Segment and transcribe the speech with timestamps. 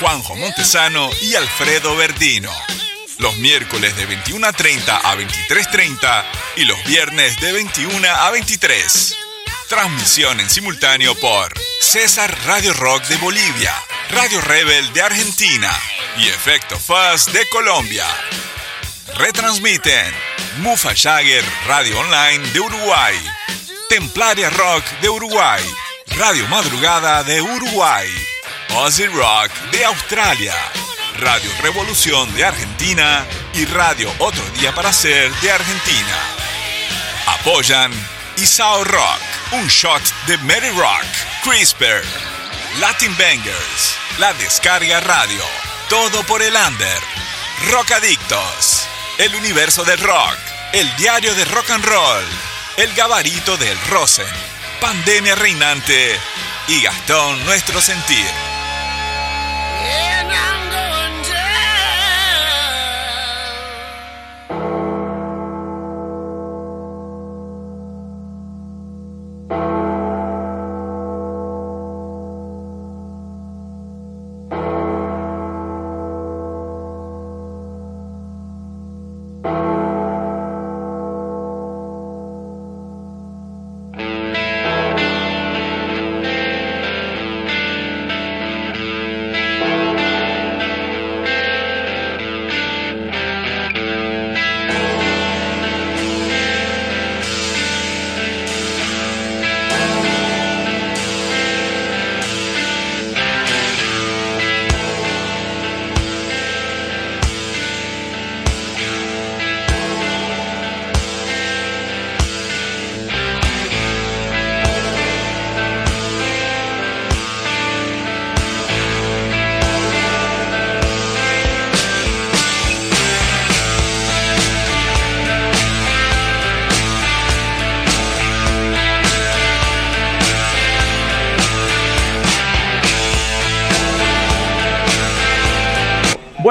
[0.00, 2.50] Juanjo Montesano y Alfredo Verdino.
[3.18, 6.24] Los miércoles de 21 a 30 a 23.30
[6.56, 9.27] y los viernes de 21 a 23.
[9.68, 13.74] Transmisión en simultáneo por César Radio Rock de Bolivia,
[14.10, 15.70] Radio Rebel de Argentina
[16.16, 18.06] y Efecto Fuzz de Colombia.
[19.16, 20.14] Retransmiten
[20.60, 23.14] Mufa Jagger Radio Online de Uruguay,
[23.90, 25.62] Templaria Rock de Uruguay,
[26.16, 28.08] Radio Madrugada de Uruguay,
[28.74, 30.54] Ozzy Rock de Australia,
[31.18, 36.16] Radio Revolución de Argentina y Radio Otro Día para Ser de Argentina.
[37.26, 37.92] Apoyan
[38.38, 41.06] Isao Rock, un shot de Mary Rock,
[41.42, 42.04] CRISPR,
[42.78, 45.42] Latin Bangers, La Descarga Radio,
[45.88, 47.02] todo por el under,
[47.72, 48.86] Rock Adictos,
[49.18, 50.38] El Universo del Rock,
[50.72, 52.24] El Diario de Rock and Roll,
[52.76, 54.26] El Gabarito del Rosen,
[54.80, 56.16] Pandemia Reinante
[56.68, 58.47] y Gastón Nuestro Sentir.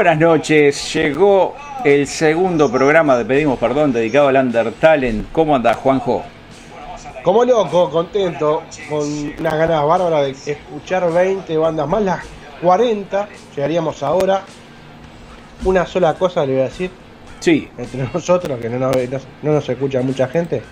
[0.07, 1.53] Buenas noches, llegó
[1.83, 5.29] el segundo programa de Pedimos Perdón dedicado al Under Talent.
[5.33, 6.23] ¿Cómo anda Juanjo?
[7.25, 9.03] Como loco, contento, con
[9.37, 12.19] unas ganas bárbaras de escuchar 20 bandas más, las
[12.61, 14.43] 40, llegaríamos ahora.
[15.65, 16.89] Una sola cosa le voy a decir.
[17.41, 17.67] Sí.
[17.77, 20.63] Entre nosotros, que no nos, ve- no, no nos escucha mucha gente,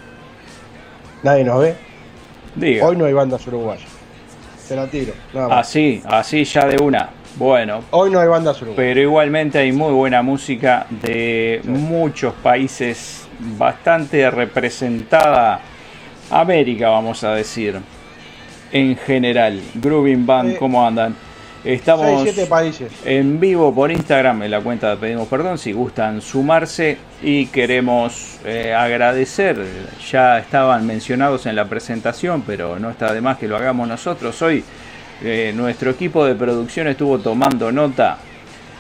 [1.24, 1.76] nadie nos ve.
[2.56, 2.86] Diga.
[2.88, 3.90] Hoy no hay bandas uruguayas.
[4.66, 5.12] Se la tiro.
[5.34, 5.68] nada más.
[5.68, 7.10] Así, así ya de una.
[7.38, 8.78] Bueno, Hoy no hay bandas uruguayas.
[8.78, 15.60] pero igualmente hay muy buena música de muchos países, bastante representada
[16.30, 17.78] América, vamos a decir,
[18.72, 19.62] en general.
[19.76, 20.58] Grooving Band.
[20.58, 21.14] ¿cómo andan?
[21.66, 22.92] Estamos 6, 7 países.
[23.04, 28.40] en vivo por Instagram en la cuenta de Pedimos Perdón si gustan sumarse y queremos
[28.46, 29.66] eh, agradecer,
[30.12, 34.40] ya estaban mencionados en la presentación, pero no está de más que lo hagamos nosotros.
[34.44, 34.64] Hoy
[35.24, 38.18] eh, nuestro equipo de producción estuvo tomando nota.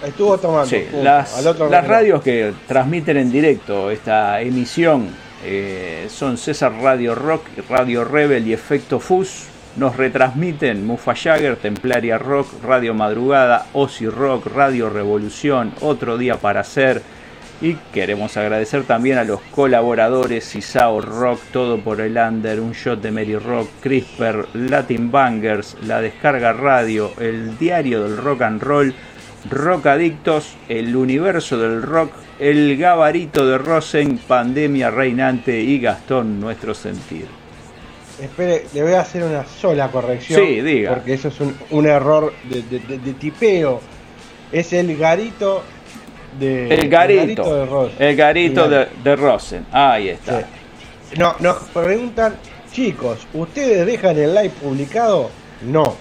[0.06, 0.68] Estuvo tomando.
[0.68, 5.10] Sí, las, las radios que transmiten en directo esta emisión
[5.44, 9.46] eh, son César Radio Rock, Radio Rebel y Efecto Fus.
[9.78, 16.62] Nos retransmiten Mufa Jagger, Templaria Rock, Radio Madrugada, Ozzy Rock, Radio Revolución, Otro Día para
[16.62, 17.02] Hacer.
[17.66, 23.02] Y queremos agradecer también a los colaboradores Isao Rock, Todo por el Under, Un Shot
[23.02, 28.94] de Mary Rock, CRISPR, Latin Bangers, La Descarga Radio, El Diario del Rock and Roll,
[29.50, 36.76] Rock Adictos, El Universo del Rock, El Gabarito de Rosen, Pandemia Reinante y Gastón Nuestro
[36.76, 37.26] Sentir.
[38.22, 40.40] Espere, le voy a hacer una sola corrección.
[40.40, 40.94] Sí, diga.
[40.94, 43.82] Porque eso es un, un error de, de- de- de tipeo.
[44.52, 45.64] Es el garito
[46.40, 46.74] de.
[46.74, 50.42] El Garito, de el Garito de, de Rosen, ahí está.
[50.42, 51.18] Sí.
[51.18, 52.36] No, nos preguntan,
[52.72, 55.30] chicos, ¿ustedes dejan el live publicado?
[55.62, 55.96] No.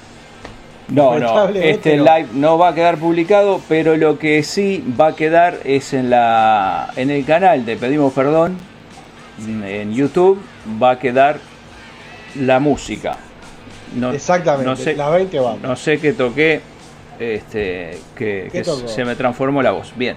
[0.88, 2.04] No, no, este no.
[2.04, 6.10] live no va a quedar publicado, pero lo que sí va a quedar es en
[6.10, 8.58] la en el canal de Pedimos Perdón
[9.38, 10.40] en YouTube
[10.82, 11.38] va a quedar
[12.38, 13.16] la música.
[13.94, 15.62] No, Exactamente, no sé, las 20 van.
[15.62, 16.60] no sé qué toqué,
[17.18, 19.92] este, que, se me transformó la voz.
[19.96, 20.16] Bien.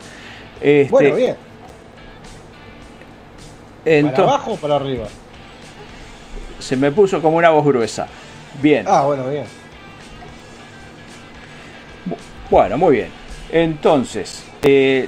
[0.61, 1.35] Este, Bueno, bien.
[4.11, 5.07] ¿Para abajo o para arriba?
[6.59, 8.07] se me puso como una voz gruesa.
[8.61, 8.85] Bien.
[8.88, 9.45] Ah, bueno, bien.
[12.49, 13.09] Bueno, muy bien.
[13.51, 15.07] Entonces, eh,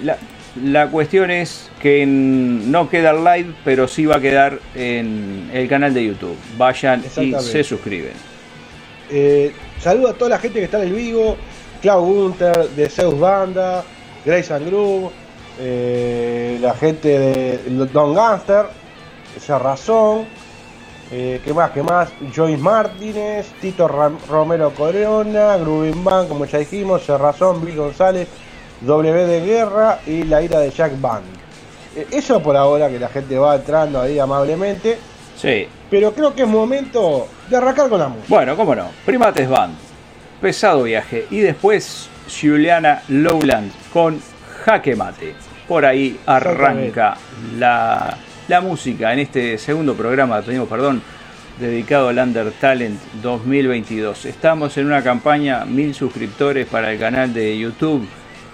[0.63, 5.93] la, cuestión es que no queda live, pero sí va a quedar en el canal
[5.93, 6.37] de YouTube.
[6.57, 8.13] Vayan y se suscriben.
[9.09, 11.37] Eh, saludo a toda la gente que está en el vivo.
[11.81, 13.83] Clau Gunter, de Zeus Banda,
[14.25, 15.11] Grace and Groove,
[15.59, 18.65] eh, la gente de Don Gangster,
[19.35, 20.25] esa razón.
[21.11, 21.71] Eh, ¿Qué más?
[21.71, 22.09] ¿Qué más?
[22.35, 28.27] Joyce Martínez, Tito Romero Corona, Grubin Band, como ya dijimos, Serrazón, Bill González,
[28.81, 31.25] W de Guerra y la ira de Jack Band.
[31.95, 34.99] Eh, eso por ahora que la gente va entrando ahí amablemente.
[35.35, 35.67] Sí.
[35.89, 38.27] Pero creo que es momento de arrancar con la música.
[38.27, 38.89] Bueno, cómo no.
[39.05, 39.75] Primates Band,
[40.41, 44.21] Pesado Viaje y después Juliana Lowland con
[44.65, 45.35] Jaque Mate.
[45.67, 47.17] Por ahí arranca
[47.57, 48.17] la
[48.49, 51.03] la música en este segundo programa, tenemos perdón,
[51.59, 54.25] dedicado al Under Talent 2022.
[54.25, 58.07] Estamos en una campaña, mil suscriptores para el canal de YouTube.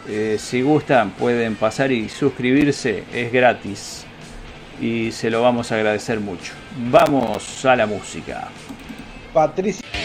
[0.10, 4.06] Eh, si gustan pueden pasar y suscribirse, es gratis
[4.82, 6.52] y se lo vamos a agradecer mucho.
[6.92, 8.50] Vamos a la música.
[9.34, 10.05] Patricia.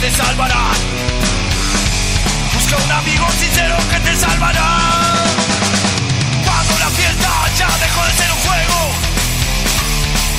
[0.00, 0.70] te salvará.
[2.54, 4.80] Busca un amigo sincero que te salvará.
[6.42, 8.78] Cuando la fiesta ya dejó de ser un juego,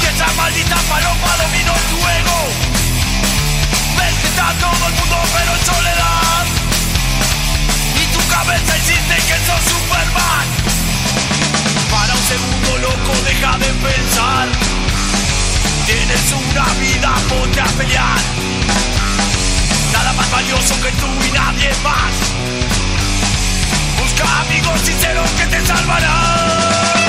[0.02, 2.42] y esa maldita paloma dominó tu ego.
[3.98, 6.46] Ves que está todo el mundo pero en soledad,
[8.02, 10.48] y tu cabeza insiste que sos Superman.
[11.92, 14.48] Para un segundo loco deja de pensar.
[15.86, 19.01] Tienes una vida, ponte a pelear
[20.02, 22.14] nada más valioso que tú y nadie más.
[24.00, 27.01] Busca amigos sinceros que te salvarán.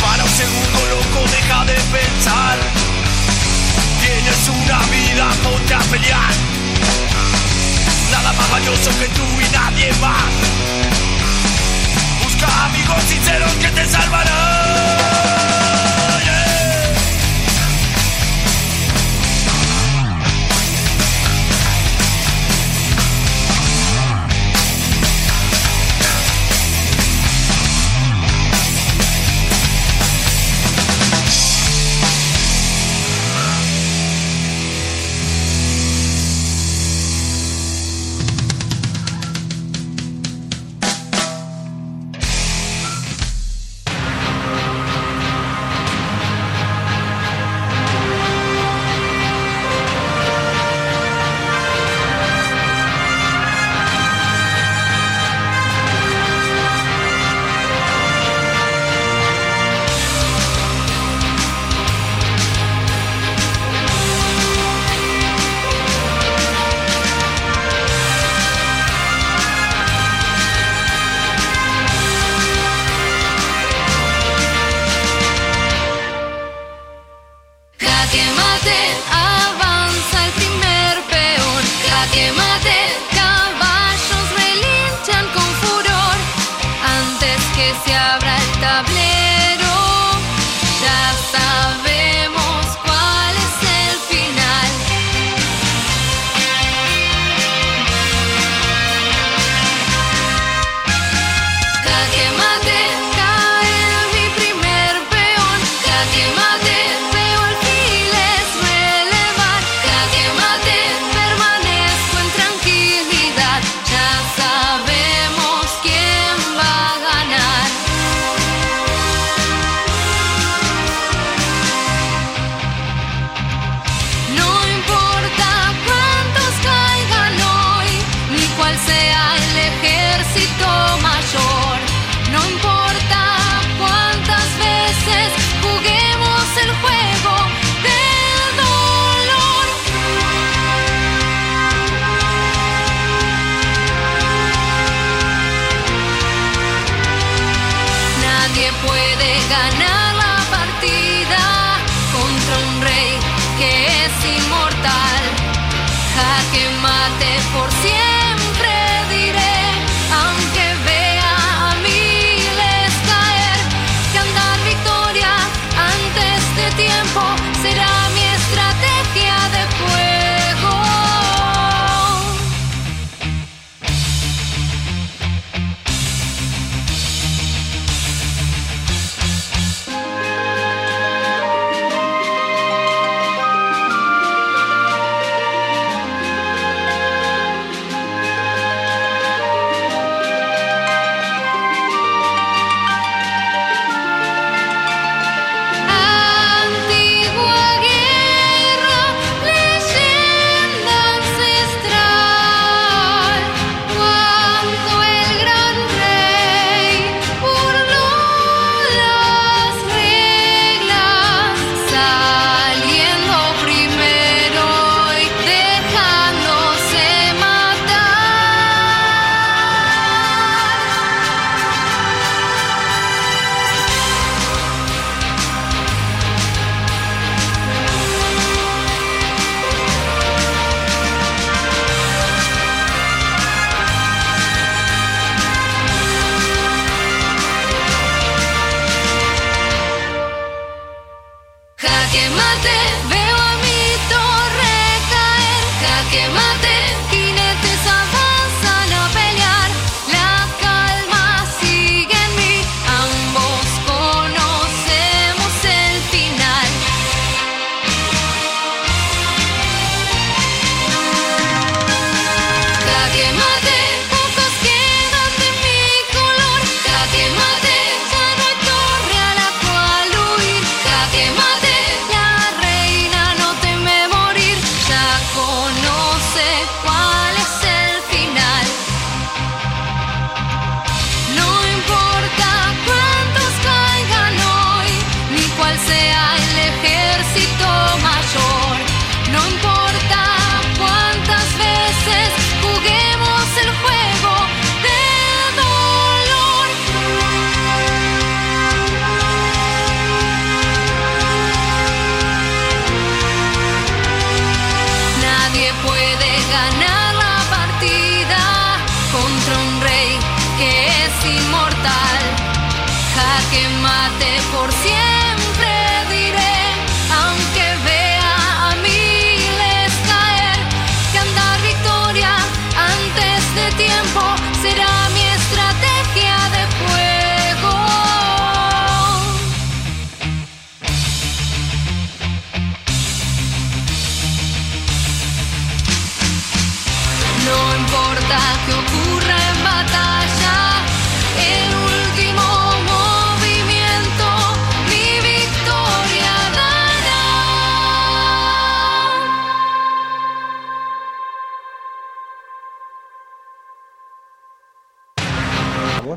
[0.00, 2.58] Para un segundo loco, deja de pensar.
[4.00, 6.30] Tienes una vida contra pelear.
[8.12, 10.30] Nada más valioso que tú y nadie más.
[12.22, 15.33] Busca amigos sinceros que te salvarán.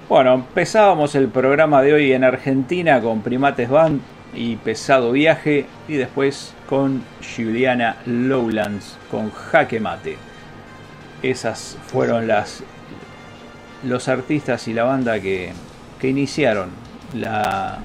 [0.09, 4.01] Bueno, empezábamos el programa de hoy en Argentina con Primates Band
[4.33, 7.03] y Pesado Viaje y después con
[7.35, 10.26] Juliana Lowlands con Jaque Mate.
[11.21, 12.63] Esas fueron las
[13.83, 15.51] los artistas y la banda que,
[15.99, 16.69] que iniciaron
[17.13, 17.77] la,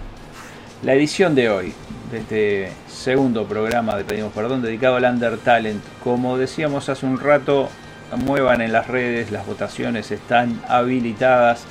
[0.83, 1.75] la edición de hoy
[2.11, 5.83] de este segundo programa de Pedimos Perdón dedicado al Under Talent.
[6.03, 7.69] Como decíamos hace un rato,
[8.25, 11.67] muevan en las redes, las votaciones están habilitadas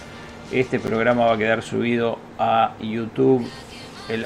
[0.52, 3.48] este programa va a quedar subido a YouTube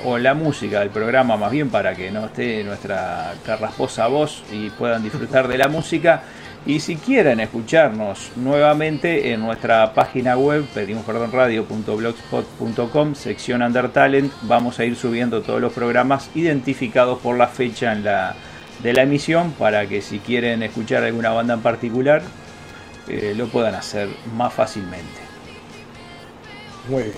[0.04, 4.72] o la música del programa más bien para que no esté nuestra carrasposa voz y
[4.72, 6.24] puedan disfrutar de la música.
[6.67, 14.34] Y si quieren escucharnos nuevamente en nuestra página web, pedimos perdón radio.blogspot.com, sección Under Talent,
[14.41, 18.36] vamos a ir subiendo todos los programas identificados por la fecha en la,
[18.81, 22.24] de la emisión para que si quieren escuchar alguna banda en particular
[23.07, 25.22] eh, lo puedan hacer más fácilmente.
[26.89, 27.15] Muy bien.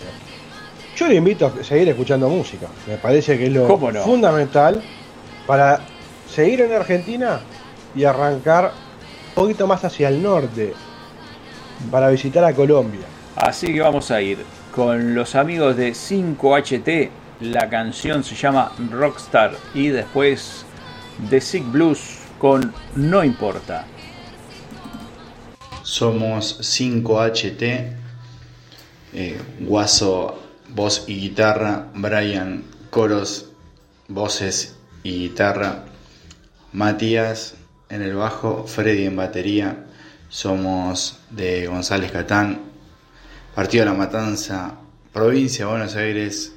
[0.97, 2.67] Yo le invito a seguir escuchando música.
[2.85, 4.83] Me parece que es lo fundamental
[5.45, 5.79] para
[6.29, 7.39] seguir en Argentina
[7.95, 8.86] y arrancar
[9.37, 10.73] poquito más hacia el norte.
[11.91, 13.05] para visitar a Colombia.
[13.35, 14.39] Así que vamos a ir
[14.73, 17.11] con los amigos de 5HT.
[17.41, 20.65] La canción se llama Rockstar y después
[21.29, 23.85] The Sick Blues con No Importa.
[25.83, 27.93] Somos 5HT,
[29.13, 33.51] eh, Guaso, voz y guitarra, Brian, coros,
[34.07, 35.85] voces y guitarra,
[36.73, 37.53] Matías
[37.89, 39.85] en el bajo, Freddy en batería,
[40.29, 42.61] somos de González Catán,
[43.55, 44.75] Partido de la Matanza,
[45.11, 46.53] provincia de Buenos Aires,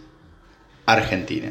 [0.86, 1.50] Argentina.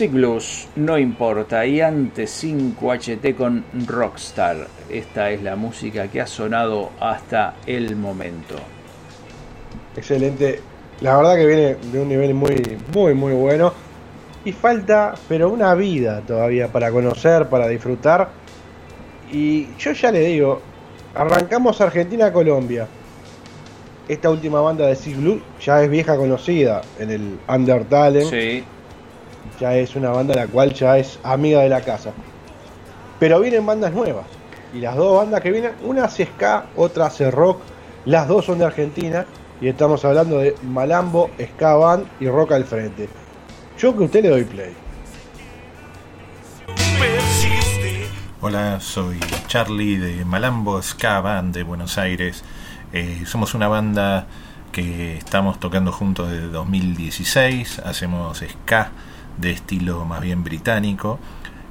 [0.00, 4.66] Blues, no importa, y antes 5HT con Rockstar.
[4.88, 8.54] Esta es la música que ha sonado hasta el momento.
[9.94, 10.60] Excelente.
[11.02, 13.72] La verdad que viene de un nivel muy, muy, muy bueno.
[14.44, 18.30] Y falta, pero una vida todavía para conocer, para disfrutar.
[19.30, 20.60] Y yo ya le digo,
[21.14, 22.88] arrancamos Argentina-Colombia.
[24.08, 28.24] Esta última banda de Six Blue ya es vieja conocida en el Undertale.
[28.24, 28.64] Sí,
[29.62, 32.10] Ya es una banda la cual ya es amiga de la casa.
[33.20, 34.26] Pero vienen bandas nuevas.
[34.74, 37.60] Y las dos bandas que vienen, una hace ska, otra hace rock.
[38.04, 39.24] Las dos son de Argentina.
[39.60, 43.08] Y estamos hablando de Malambo, Ska Band y Rock al Frente.
[43.78, 44.74] Yo que a usted le doy play.
[48.40, 52.42] Hola, soy Charlie de Malambo Ska Band de Buenos Aires.
[52.92, 54.26] Eh, somos una banda
[54.72, 57.78] que estamos tocando juntos desde 2016.
[57.78, 58.90] Hacemos ska
[59.38, 61.18] de estilo más bien británico.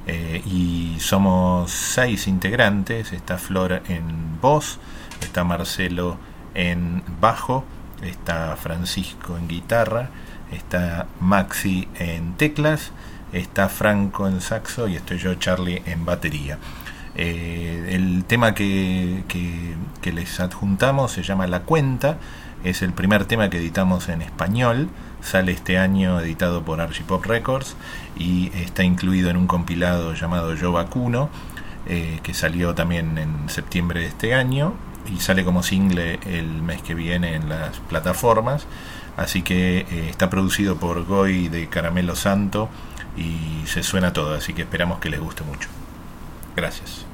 [0.06, 3.12] eh, y somos seis integrantes.
[3.12, 4.80] Está Flor en voz,
[5.20, 6.16] está Marcelo
[6.54, 7.64] en bajo,
[8.02, 10.10] está Francisco en guitarra,
[10.50, 12.90] está Maxi en teclas,
[13.32, 16.58] está Franco en saxo y estoy yo, Charlie, en batería.
[17.14, 22.18] Eh, el tema que, que- que les adjuntamos se llama La Cuenta,
[22.64, 24.88] es el primer tema que editamos en español,
[25.22, 27.76] sale este año editado por Archipop Records
[28.16, 31.30] y está incluido en un compilado llamado Yo Vacuno,
[31.86, 34.74] eh, que salió también en septiembre de este año
[35.12, 38.66] y sale como single el mes que viene en las plataformas.
[39.16, 42.68] Así que eh, está producido por Goy de Caramelo Santo
[43.16, 45.68] y se suena todo, así que esperamos que les guste mucho.
[46.56, 47.06] Gracias.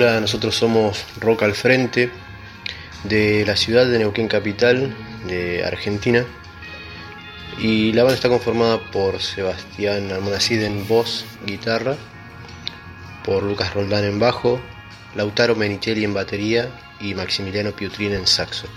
[0.00, 2.08] Hola, nosotros somos Rock al Frente
[3.02, 6.24] de la ciudad de Neuquén Capital, de Argentina.
[7.58, 11.96] Y la banda está conformada por Sebastián Almonacid en voz, guitarra,
[13.24, 14.60] por Lucas Roldán en bajo,
[15.16, 16.68] Lautaro Menichelli en batería
[17.00, 18.68] y Maximiliano Piutrin en saxo.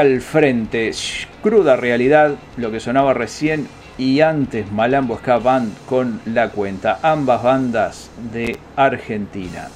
[0.00, 0.92] Al frente,
[1.42, 7.42] cruda realidad, lo que sonaba recién y antes Malambo Ska Band con La Cuenta, ambas
[7.42, 9.68] bandas de Argentina.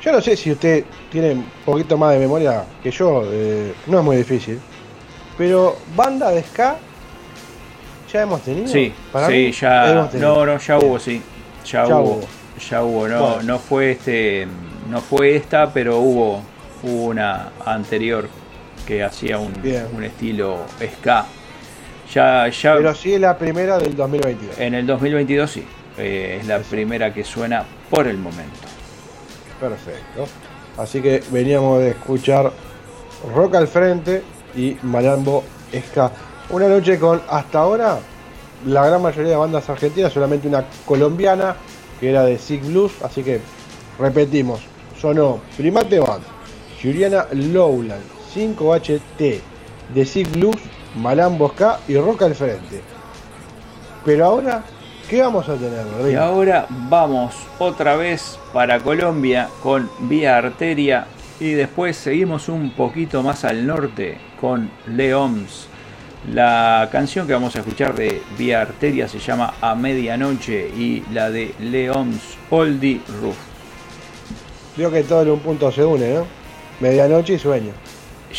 [0.00, 3.98] Yo no sé si usted tiene un poquito más de memoria que yo, eh, no
[3.98, 4.60] es muy difícil.
[5.36, 6.76] Pero banda de ska
[8.12, 8.68] ya hemos tenido.
[8.68, 9.90] Sí, Para sí, mí, ya.
[9.90, 10.36] hemos tenido.
[10.36, 11.20] No, no, ya hubo, sí.
[11.64, 12.20] Ya, Ya hubo, hubo.
[12.70, 13.42] Ya hubo, no, Bueno.
[13.42, 14.46] no fue este.
[14.88, 16.42] No fue esta, pero hubo
[16.84, 18.28] hubo una anterior
[18.86, 19.52] que hacía un,
[19.94, 20.58] un estilo
[20.96, 21.26] ska.
[22.12, 24.58] Ya, ya Pero sí es la primera del 2022.
[24.58, 25.64] en el 2022 sí,
[25.98, 28.60] eh, es la primera que suena por el momento.
[29.58, 30.26] Perfecto.
[30.76, 32.52] Así que veníamos de escuchar
[33.34, 34.22] Rock al Frente
[34.56, 35.44] y Malambo
[35.88, 36.10] Ska.
[36.50, 37.98] Una noche con hasta ahora
[38.66, 41.56] la gran mayoría de bandas argentinas, solamente una colombiana
[42.00, 42.92] que era de Sick Blues.
[43.02, 43.40] Así que
[43.98, 44.60] repetimos:
[45.00, 46.22] sonó Primate Band,
[46.82, 48.02] Juliana Lowland,
[48.34, 49.40] 5HT,
[49.94, 50.56] de Sick Blues,
[50.96, 52.82] Malambo Ska y Rock al Frente.
[54.04, 54.62] Pero ahora,
[55.08, 56.20] ¿qué vamos a tener, Y Rodrigo?
[56.20, 61.06] ahora vamos otra vez para Colombia con Vía Arteria
[61.40, 65.68] y después seguimos un poquito más al norte con Leoms.
[66.32, 71.30] La canción que vamos a escuchar de Vía Arteria se llama A Medianoche y la
[71.30, 73.36] de Leoms Oldie Roof.
[74.76, 76.26] Veo que todo en un punto se une, ¿no?
[76.80, 77.72] Medianoche y sueño.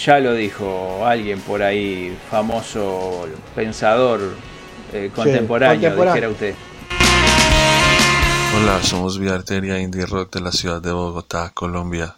[0.03, 4.19] Ya lo dijo alguien por ahí, famoso pensador
[4.91, 6.13] eh, contemporáneo, contemporáneo.
[6.13, 6.55] dijera usted.
[8.57, 12.15] Hola, somos Vía Arteria Indie Rock de la ciudad de Bogotá, Colombia.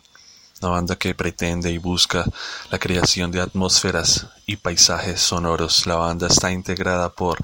[0.62, 2.26] Una banda que pretende y busca
[2.72, 5.86] la creación de atmósferas y paisajes sonoros.
[5.86, 7.38] La banda está integrada por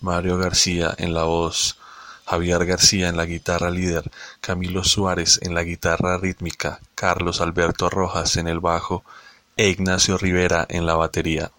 [0.00, 1.76] Mario García en la voz,
[2.26, 4.08] Javier García en la guitarra líder,
[4.40, 9.02] Camilo Suárez en la guitarra rítmica, Carlos Alberto Rojas en el bajo
[9.60, 11.50] e Ignacio Rivera en la batería.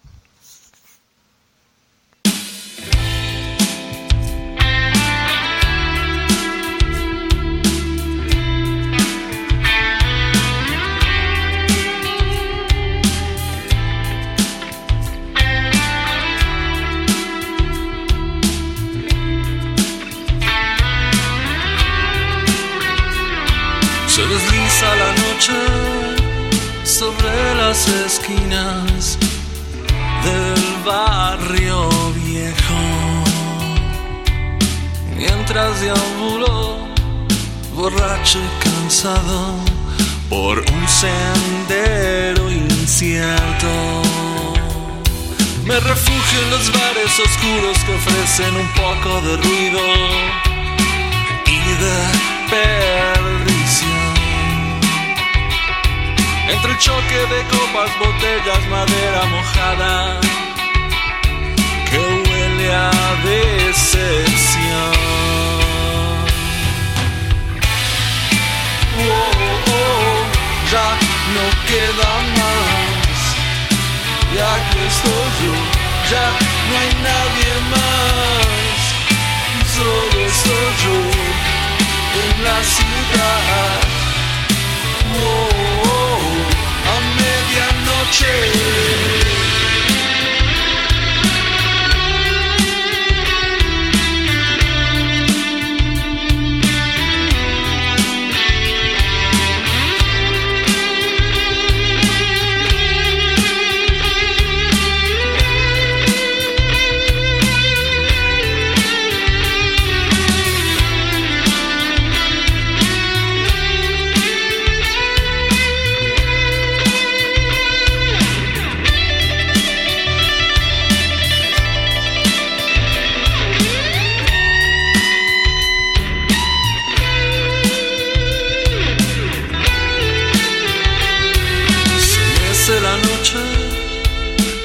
[27.72, 29.18] Las esquinas
[30.26, 31.88] del barrio
[32.22, 32.82] viejo.
[35.16, 36.76] Mientras deambulo,
[37.74, 39.54] borracho y cansado,
[40.28, 43.72] por un sendero incierto.
[45.64, 49.80] Me refugio en los bares oscuros que ofrecen un poco de ruido
[51.46, 51.96] y de
[52.50, 53.91] perdición.
[56.48, 60.20] Entre el choque de copas, botellas, madera mojada,
[61.88, 62.90] que huele a
[63.24, 64.92] decepción.
[68.98, 69.30] Oh,
[69.78, 70.20] oh,
[70.72, 70.88] ya
[71.34, 73.18] no queda más,
[74.34, 75.54] ya que estoy yo,
[76.10, 76.26] ya
[76.68, 78.80] no hay nadie más,
[79.74, 80.98] solo estoy yo
[82.20, 83.80] en la ciudad.
[85.14, 85.48] Oh,
[85.84, 86.01] oh, a
[88.02, 89.61] medianoche.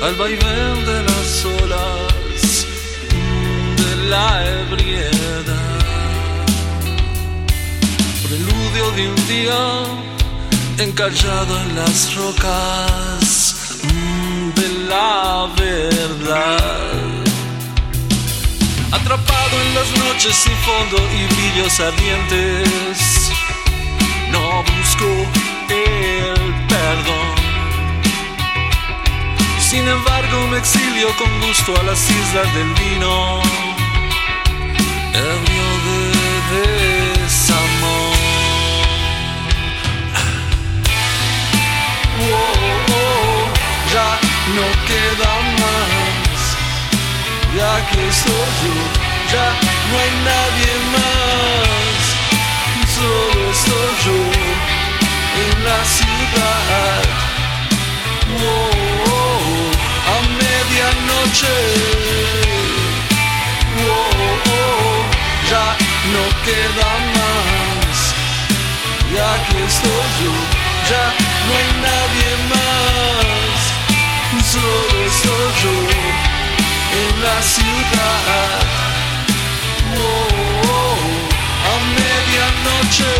[0.07, 2.65] Al vaivén de las olas
[3.81, 4.29] de la
[4.61, 5.79] ebriedad.
[8.23, 9.63] Preludio de un día
[10.77, 17.03] encallado en las rocas mm, de la verdad.
[18.91, 23.31] Atrapado en las noches sin fondo y brillos ardientes,
[24.31, 25.09] no busco
[25.69, 27.36] el perdón.
[29.69, 33.41] Sin embargo, me exilio con gusto a las islas del vino,
[35.13, 36.61] ebrio de
[37.19, 38.15] desamor.
[42.23, 42.55] Oh,
[42.95, 43.43] oh,
[43.93, 44.09] ya
[44.55, 46.39] no queda más,
[47.57, 48.75] ya que soy yo,
[49.33, 49.47] ya
[49.89, 51.99] no hay nadie más,
[52.95, 54.19] solo estoy yo
[55.43, 56.66] en la ciudad.
[61.37, 61.55] Medianoche.
[63.79, 64.01] Oh,
[64.49, 65.05] oh,
[65.49, 65.65] ya
[66.13, 67.97] no queda más,
[69.13, 70.33] ya que estoy yo,
[70.89, 71.05] ya
[71.45, 73.59] no hay nadie más.
[74.51, 75.75] Solo estoy yo
[76.99, 78.65] en la ciudad.
[79.97, 80.05] Oh,
[80.69, 80.97] oh,
[81.67, 83.13] a medianoche.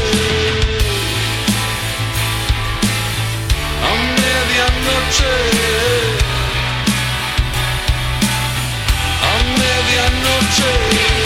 [3.84, 3.92] A
[4.22, 6.17] medianoche.
[9.88, 11.08] Medianoche.
[11.14, 11.17] A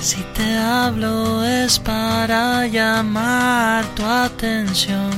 [0.00, 5.10] Si te hablo es para llamar tu atención.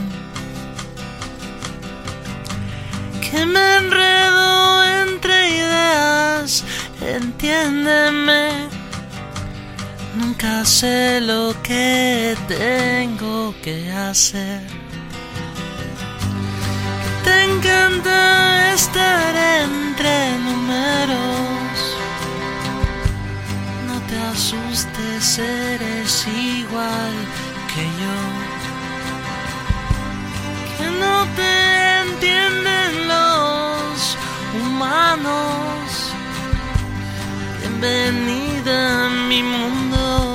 [3.21, 6.65] Que me enredo entre ideas,
[7.01, 8.49] entiéndeme.
[10.17, 14.63] Nunca sé lo que tengo que hacer.
[17.23, 21.48] Te encanta estar entre números.
[25.29, 27.13] Asustes, eres igual
[27.75, 28.17] que yo.
[30.77, 34.17] Que no te entienden los
[34.55, 36.13] humanos.
[37.61, 40.28] Bienvenida a mi mundo.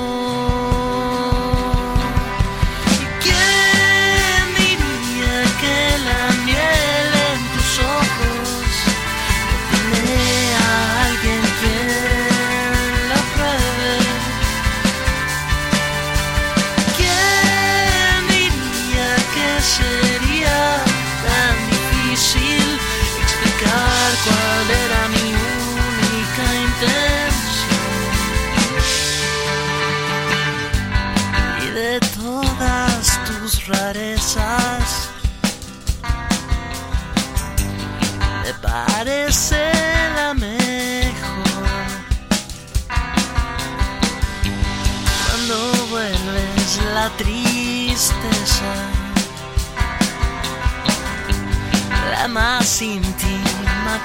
[52.24, 54.00] La más íntima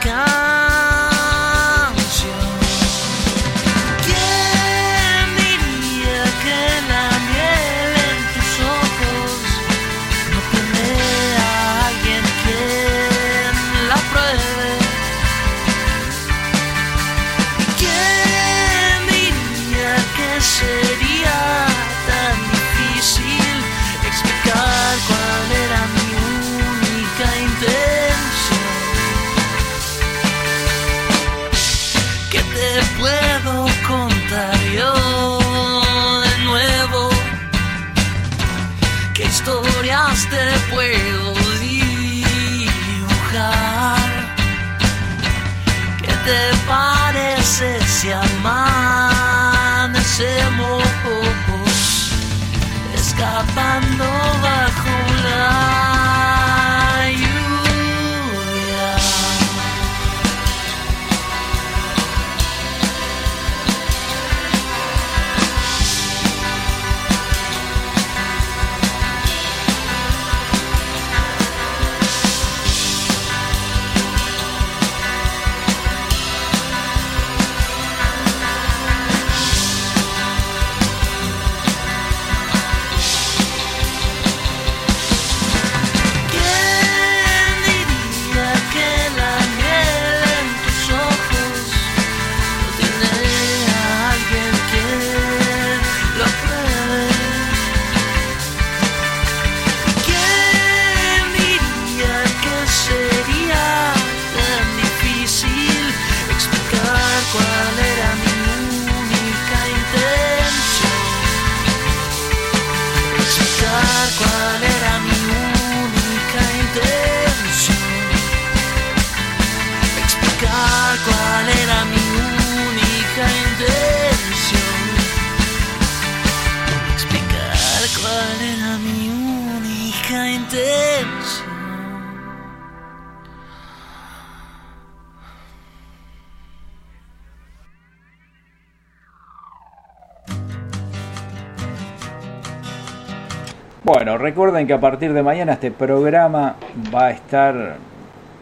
[144.60, 146.56] recuerden que a partir de mañana este programa
[146.94, 147.78] va a estar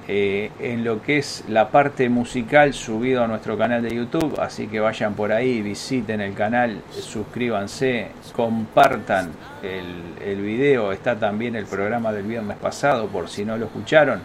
[0.08, 4.68] eh, en lo que es la parte musical subido a nuestro canal de YouTube, así
[4.68, 11.66] que vayan por ahí, visiten el canal, suscríbanse, compartan el, el video, está también el
[11.66, 14.22] programa del viernes pasado por si no lo escucharon,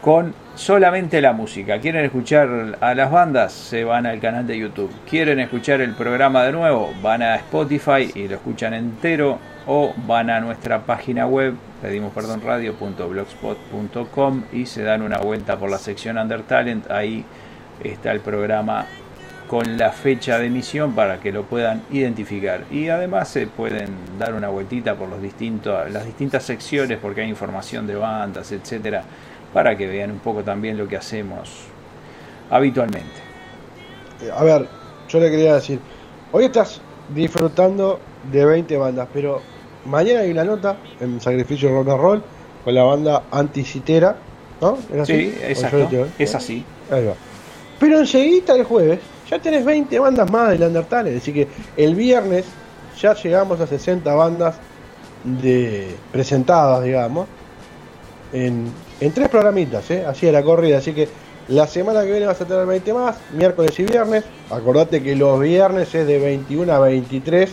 [0.00, 1.78] con solamente la música.
[1.78, 3.52] ¿Quieren escuchar a las bandas?
[3.52, 4.90] Se van al canal de YouTube.
[5.08, 6.90] ¿Quieren escuchar el programa de nuevo?
[7.02, 12.42] Van a Spotify y lo escuchan entero o van a nuestra página web pedimos perdón
[12.44, 16.90] radio.blogspot.com y se dan una vuelta por la sección Under Talent.
[16.90, 17.24] Ahí
[17.82, 18.86] está el programa
[19.48, 22.64] con la fecha de emisión para que lo puedan identificar.
[22.70, 23.88] Y además se pueden
[24.18, 29.02] dar una vueltita por los distintos las distintas secciones porque hay información de bandas etcétera
[29.52, 31.64] para que vean un poco también lo que hacemos
[32.50, 33.20] habitualmente.
[34.22, 34.68] Eh, A ver,
[35.08, 35.80] yo le quería decir,
[36.30, 36.80] hoy estás
[37.12, 37.98] disfrutando
[38.30, 39.40] de 20 bandas, pero
[39.86, 42.22] mañana hay una nota en Sacrificio Rock and Roll
[42.64, 44.16] con la banda Anticitera,
[44.60, 44.78] ¿no?
[44.92, 45.12] ¿Es así?
[45.12, 47.14] sí ¿O yo exacto es así Ahí va.
[47.78, 51.94] Pero enseguida el jueves ya tenés 20 bandas más del Undertale, es decir que el
[51.94, 52.44] viernes
[53.00, 54.56] ya llegamos a 60 bandas
[55.24, 57.26] de presentadas, digamos,
[58.32, 58.66] en,
[59.00, 60.04] en tres programitas, ¿eh?
[60.04, 61.08] así a la corrida, así que
[61.48, 65.40] la semana que viene vas a tener 20 más, miércoles y viernes, acordate que los
[65.40, 67.50] viernes es de 21 a 23,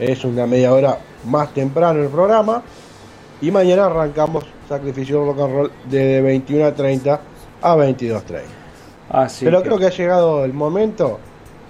[0.00, 2.62] es una media hora más temprano el programa,
[3.42, 7.20] y mañana arrancamos Sacrificio Rock and Roll de 21 a 30
[7.62, 8.40] a 22.30.
[9.10, 11.18] Así Pero que- creo que ha llegado el momento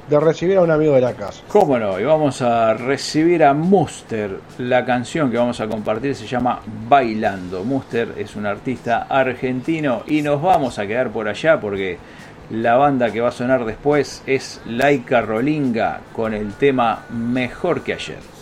[0.08, 1.42] de recibir a un amigo de la casa.
[1.48, 4.40] Cómo no, y vamos a recibir a Muster.
[4.58, 7.62] La canción que vamos a compartir se llama Bailando.
[7.62, 11.96] Muster es un artista argentino y nos vamos a quedar por allá porque
[12.50, 17.94] la banda que va a sonar después es Laika Rolinga con el tema Mejor que
[17.94, 18.39] ayer.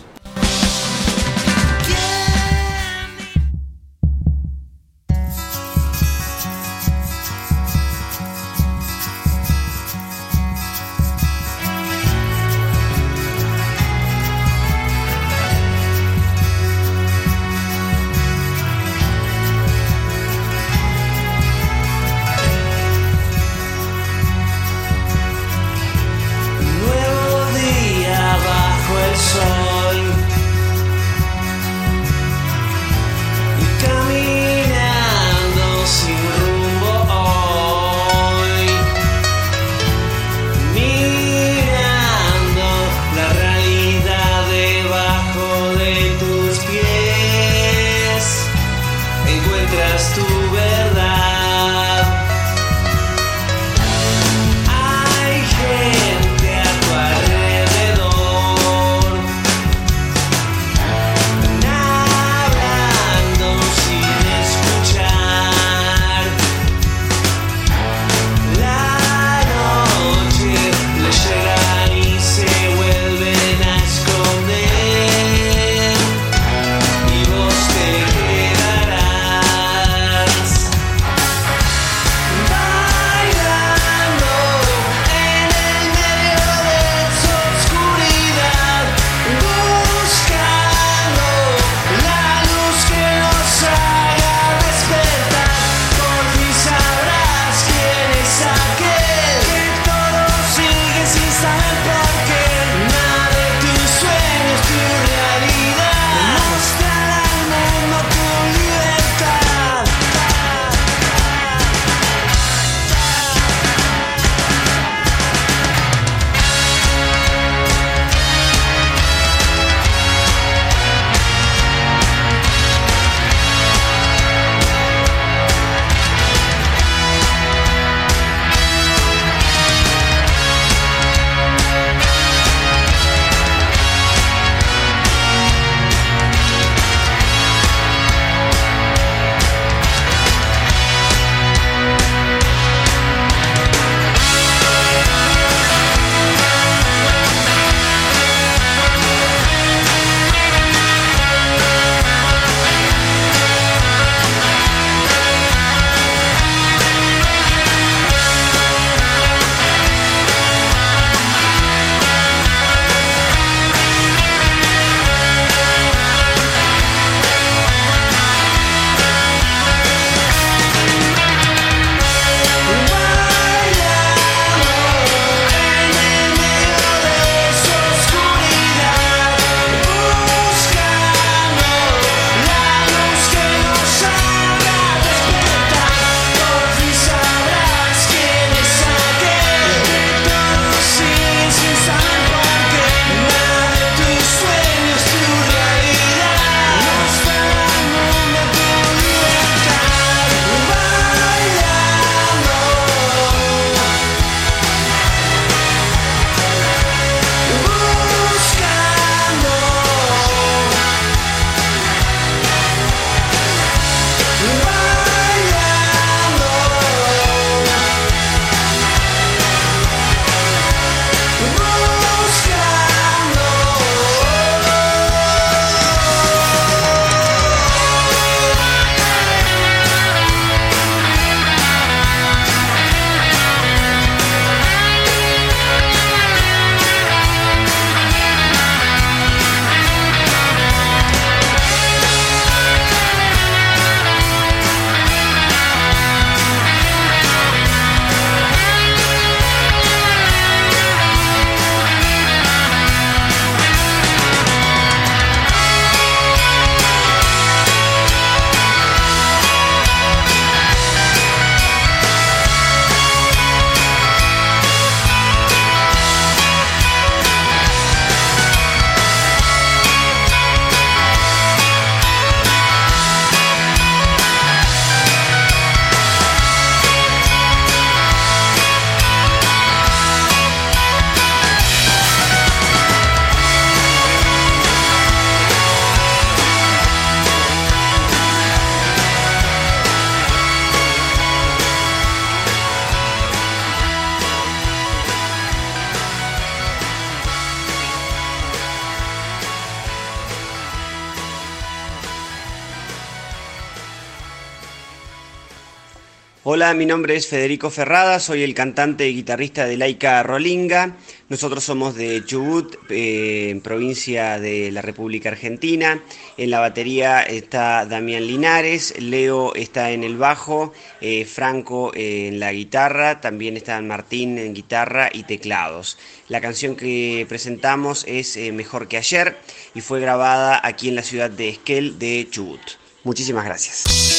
[306.74, 310.96] Mi nombre es Federico Ferrada, soy el cantante y guitarrista de Laica Rolinga.
[311.28, 316.02] Nosotros somos de Chubut, eh, provincia de la República Argentina.
[316.36, 322.52] En la batería está Damián Linares, Leo está en el bajo, eh, Franco en la
[322.52, 325.96] guitarra, también está Martín en guitarra y teclados.
[326.28, 329.38] La canción que presentamos es eh, Mejor que ayer
[329.74, 332.60] y fue grabada aquí en la ciudad de Esquel de Chubut.
[333.04, 334.17] Muchísimas gracias.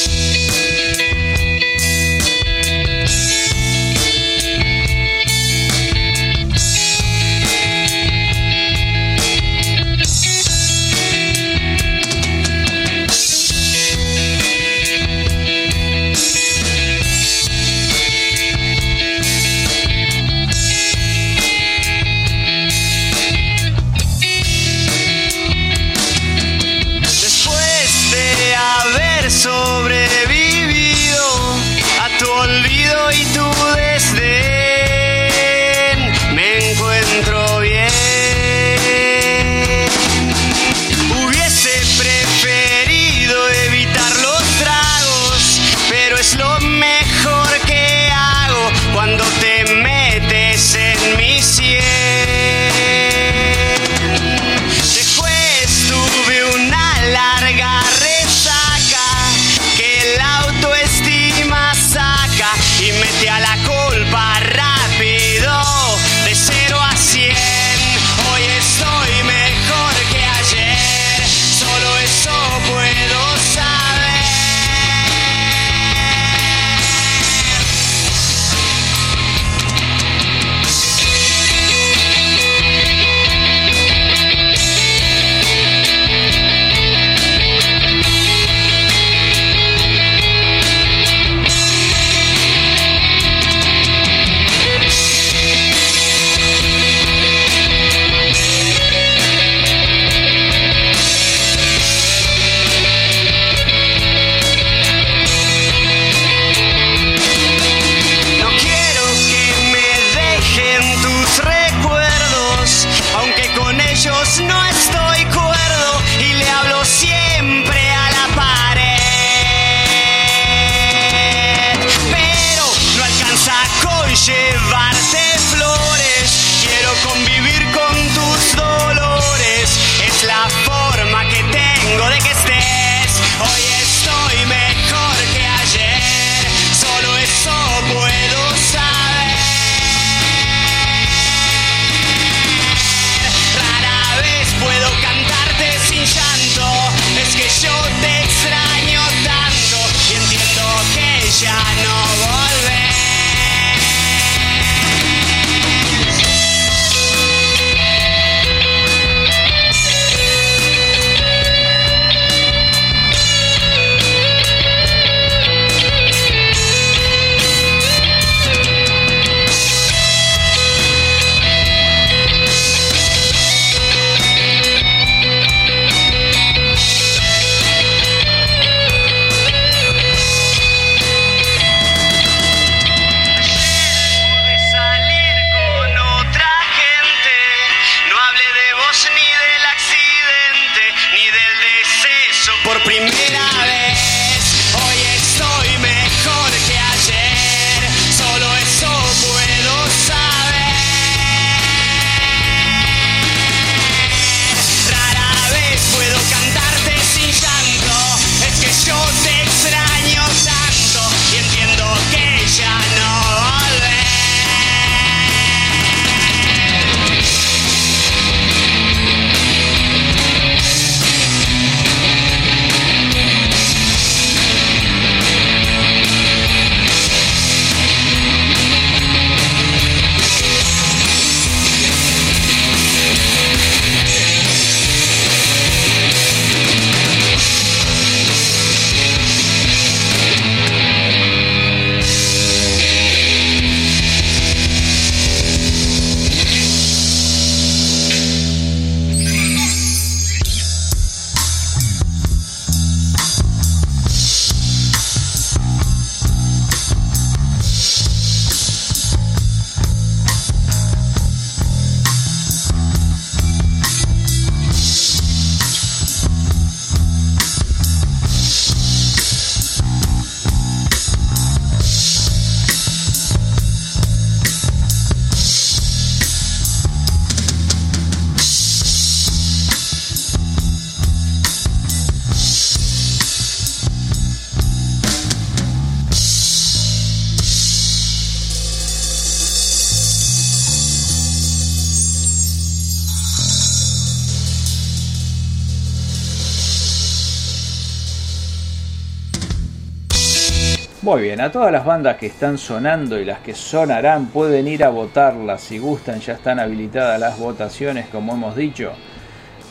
[301.10, 304.84] Muy bien, a todas las bandas que están sonando y las que sonarán pueden ir
[304.84, 308.92] a votarlas si gustan, ya están habilitadas las votaciones como hemos dicho.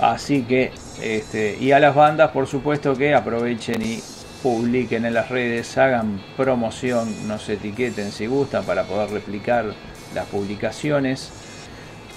[0.02, 4.04] Así que, este, y a las bandas por supuesto que aprovechen y
[4.44, 9.68] publiquen en las redes, hagan promoción, nos etiqueten si gustan para poder replicar
[10.14, 11.32] las publicaciones.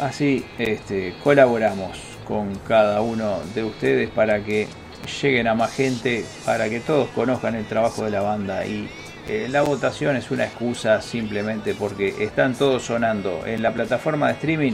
[0.00, 1.96] Así este, colaboramos
[2.26, 4.66] con cada uno de ustedes para que
[5.22, 8.90] lleguen a más gente, para que todos conozcan el trabajo de la banda y
[9.28, 14.32] eh, la votación es una excusa simplemente porque están todos sonando en la plataforma de
[14.34, 14.72] streaming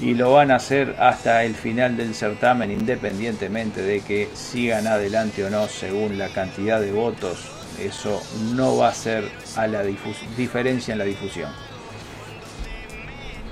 [0.00, 5.44] y lo van a hacer hasta el final del certamen independientemente de que sigan adelante
[5.44, 7.50] o no según la cantidad de votos.
[7.80, 8.22] Eso
[8.54, 9.24] no va a ser
[9.56, 11.50] a la diferencia en la difusión.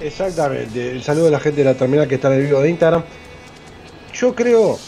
[0.01, 0.93] Exactamente.
[0.93, 3.03] El saludo a la gente de la terminal que está en el vivo de Instagram.
[4.15, 4.79] Yo creo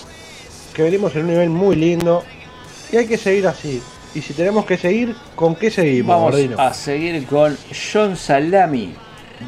[0.72, 2.24] que venimos en un nivel muy lindo
[2.92, 3.82] y hay que seguir así.
[4.14, 7.56] Y si tenemos que seguir, ¿con qué seguimos, Vamos a seguir con
[7.92, 8.92] John Salami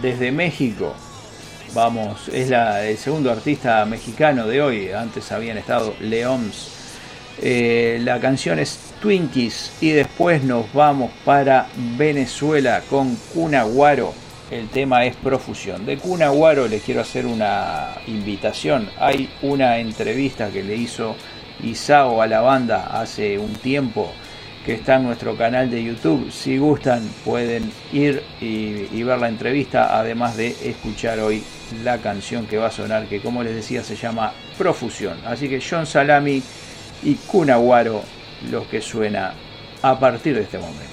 [0.00, 0.94] desde México.
[1.74, 4.90] Vamos, es la- el segundo artista mexicano de hoy.
[4.92, 6.68] Antes habían estado Leoms.
[7.40, 14.12] Eh, la canción es Twinkies y después nos vamos para Venezuela con Cunaguaro.
[14.50, 15.86] El tema es Profusión.
[15.86, 18.90] De Cunaguaro les quiero hacer una invitación.
[19.00, 21.16] Hay una entrevista que le hizo
[21.64, 24.12] Isao a la banda hace un tiempo
[24.64, 26.30] que está en nuestro canal de YouTube.
[26.30, 31.42] Si gustan pueden ir y, ver la entrevista, además de escuchar hoy
[31.82, 35.18] la canción que va a sonar, que como les decía se llama Profusión.
[35.24, 36.42] Así que John Salami
[37.02, 38.02] y Kunaguaro,
[38.50, 39.34] lo que suena
[39.82, 40.92] a partir de este momento.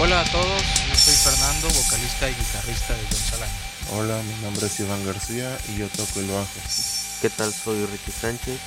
[0.00, 0.77] Hola a todos,
[1.48, 3.52] Fernando, vocalista y guitarrista de John Salami.
[3.92, 6.46] Hola, mi nombre es Iván García y yo toco el bajo.
[7.22, 7.54] ¿Qué tal?
[7.54, 8.60] Soy Ricky Sánchez,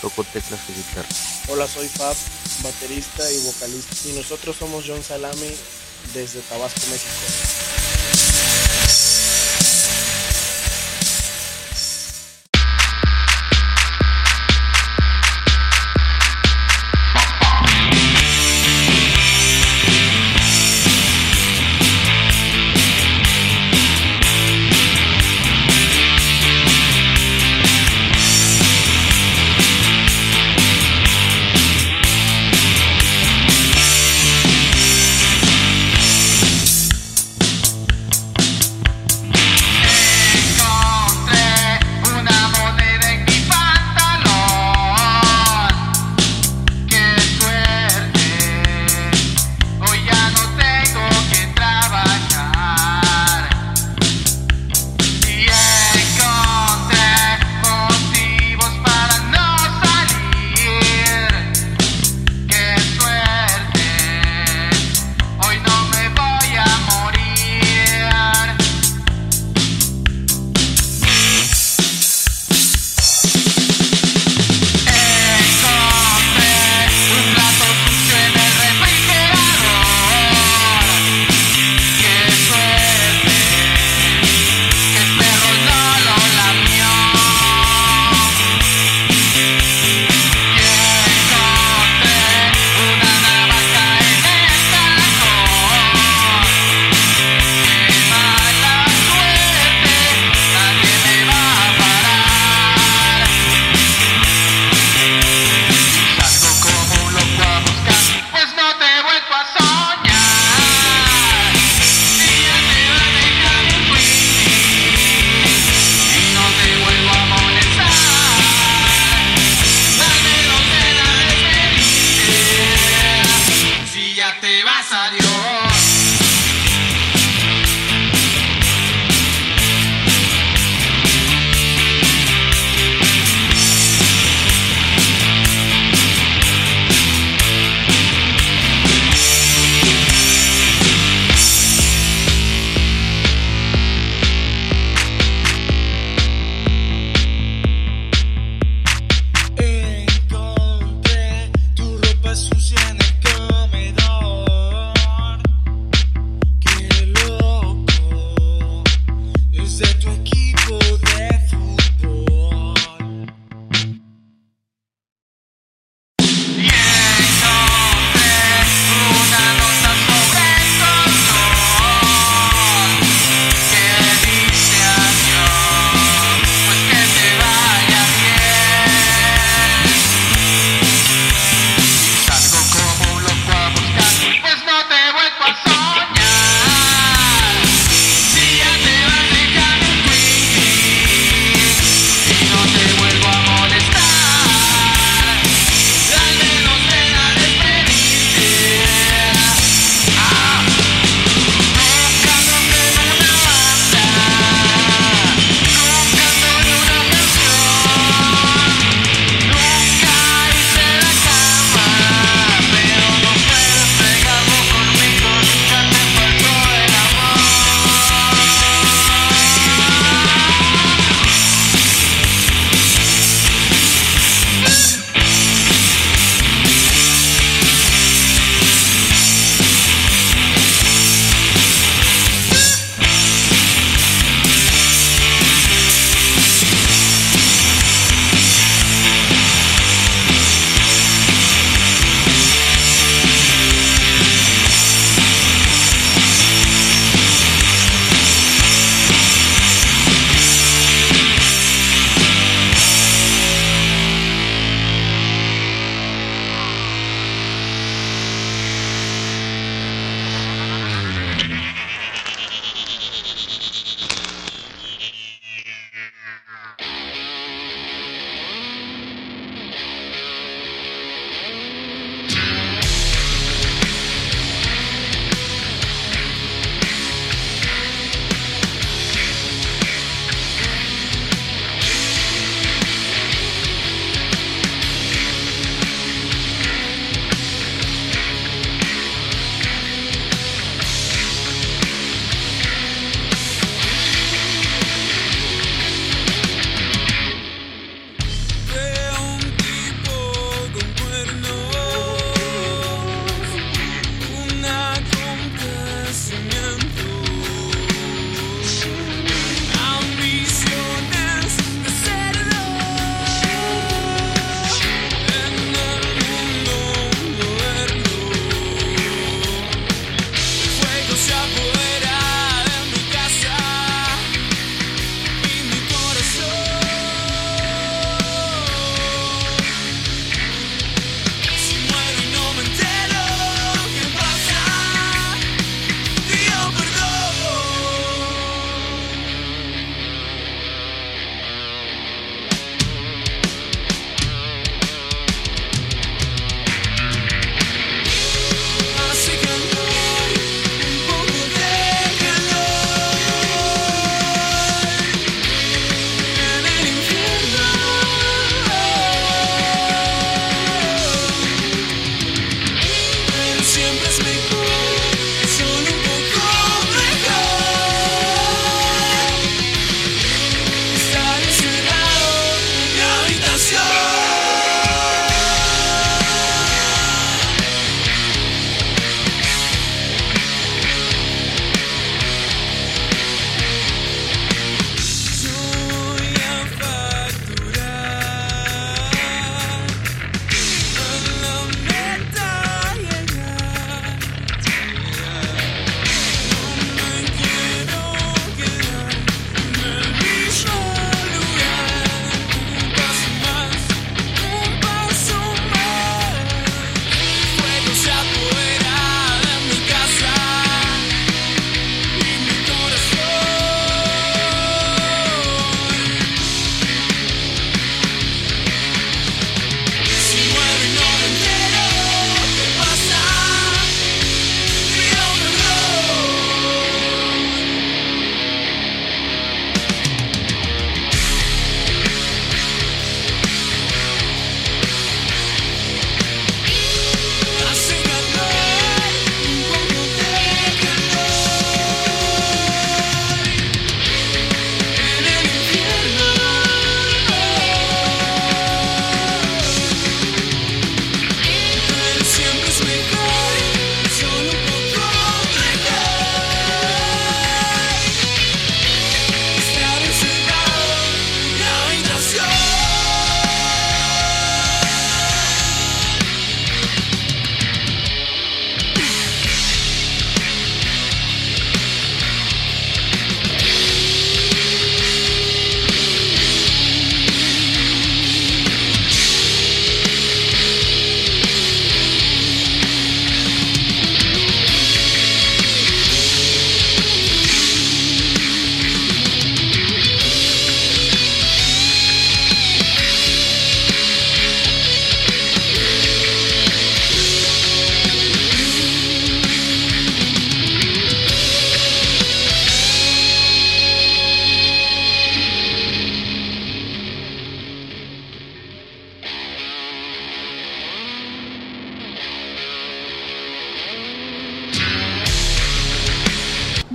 [0.00, 1.08] toco teclas y guitarra.
[1.48, 2.14] Hola, soy Fab,
[2.62, 4.08] baterista y vocalista.
[4.08, 5.52] Y nosotros somos John Salami
[6.14, 7.10] desde Tabasco, México.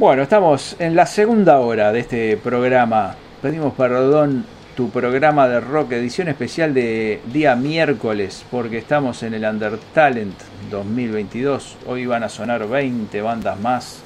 [0.04, 3.16] Bueno, estamos en la segunda hora de este programa.
[3.42, 9.46] Pedimos perdón, tu programa de rock, edición especial de día miércoles, porque estamos en el
[9.46, 10.36] Undertalent
[10.70, 11.78] 2022.
[11.88, 14.02] Hoy van a sonar 20 bandas más.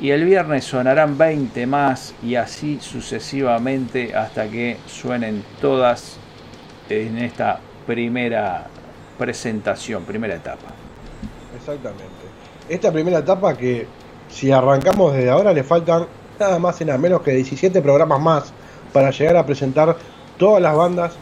[0.00, 6.16] Y el viernes sonarán 20 más y así sucesivamente hasta que suenen todas
[6.88, 8.66] en esta primera
[9.18, 10.68] presentación, primera etapa.
[11.54, 12.30] Exactamente.
[12.66, 13.99] Esta primera etapa que
[14.30, 16.06] si arrancamos desde ahora le faltan
[16.38, 18.52] nada más y nada menos que 17 programas más
[18.92, 19.96] para llegar a presentar
[20.38, 21.12] todas las bandas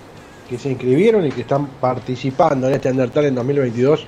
[0.49, 4.07] que se inscribieron y que están participando en este Undertale en 2022.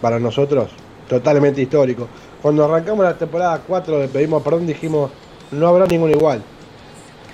[0.00, 0.70] Para nosotros,
[1.08, 2.06] totalmente histórico.
[2.40, 5.10] Cuando arrancamos la temporada 4 de Pedimos Perdón dijimos,
[5.50, 6.42] no habrá ningún igual.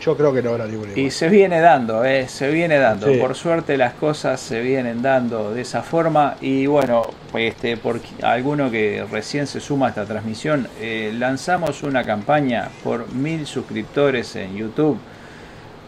[0.06, 0.96] Yo creo que no habrá ningún.
[0.96, 3.08] Y se viene dando, eh, se viene dando.
[3.12, 3.18] Sí.
[3.18, 6.36] Por suerte las cosas se vienen dando de esa forma.
[6.40, 7.02] Y bueno,
[7.34, 13.12] este, por alguno que recién se suma a esta transmisión, eh, lanzamos una campaña por
[13.12, 14.96] mil suscriptores en YouTube.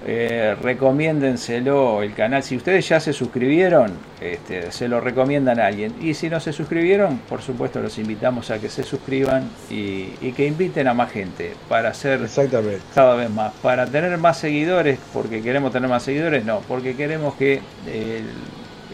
[0.06, 2.42] Eh, recomiéndenselo el canal.
[2.42, 5.94] Si ustedes ya se suscribieron, este, se lo recomiendan a alguien.
[6.00, 10.32] Y si no se suscribieron, por supuesto los invitamos a que se suscriban y, y
[10.36, 12.80] que inviten a más gente para hacer Exactamente.
[12.94, 13.52] cada vez más.
[13.60, 18.24] Para tener más seguidores, porque queremos tener más seguidores, no, porque queremos que el,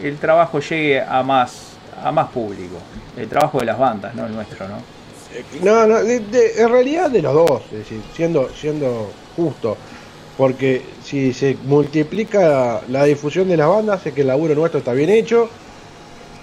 [0.03, 1.73] el trabajo llegue a más,
[2.03, 2.77] a más público.
[3.15, 4.77] El trabajo de las bandas, no el nuestro, ¿no?
[5.61, 9.77] No, no, de- de- en realidad de los dos, es decir, siendo, siendo justo.
[10.37, 14.93] Porque si se multiplica la difusión de las bandas, es que el laburo nuestro está
[14.93, 15.49] bien hecho.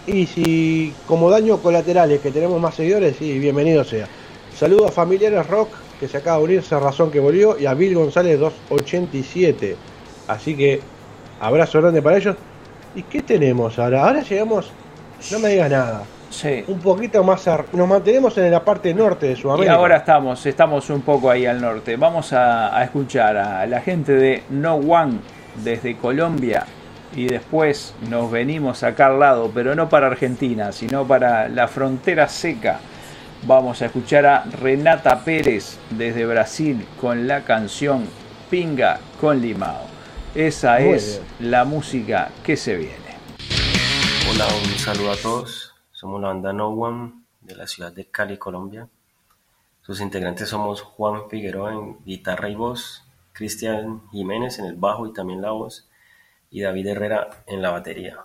[0.06, 4.08] Y si como daño colaterales que tenemos más seguidores, sí, bienvenido sea.
[4.56, 5.68] Saludos a Familiares Rock,
[6.00, 9.76] que se acaba de unirse a Razón que volvió, y a Bill González 287.
[10.26, 10.80] Así que
[11.40, 12.36] abrazo grande para ellos.
[12.94, 14.06] ¿Y qué tenemos ahora?
[14.06, 14.70] Ahora llegamos,
[15.30, 16.04] no me digas nada.
[16.32, 16.64] Sí.
[16.66, 19.74] Un poquito más, ar- nos mantenemos en la parte norte de Y Sudamérica.
[19.74, 21.96] ahora estamos, estamos un poco ahí al norte.
[21.96, 25.18] Vamos a, a escuchar a la gente de No One
[25.62, 26.64] desde Colombia
[27.14, 32.26] y después nos venimos acá al lado, pero no para Argentina, sino para la frontera
[32.28, 32.80] seca.
[33.44, 38.06] Vamos a escuchar a Renata Pérez desde Brasil con la canción
[38.48, 39.82] Pinga con Limao.
[40.34, 42.94] Esa Muy es la música que se viene.
[44.32, 45.71] Hola, un saludo a todos.
[46.02, 47.12] Somos la banda No One
[47.42, 48.88] de la ciudad de Cali, Colombia.
[49.82, 55.12] Sus integrantes somos Juan Figueroa en guitarra y voz, Cristian Jiménez en el bajo y
[55.12, 55.88] también la voz,
[56.50, 58.18] y David Herrera en la batería.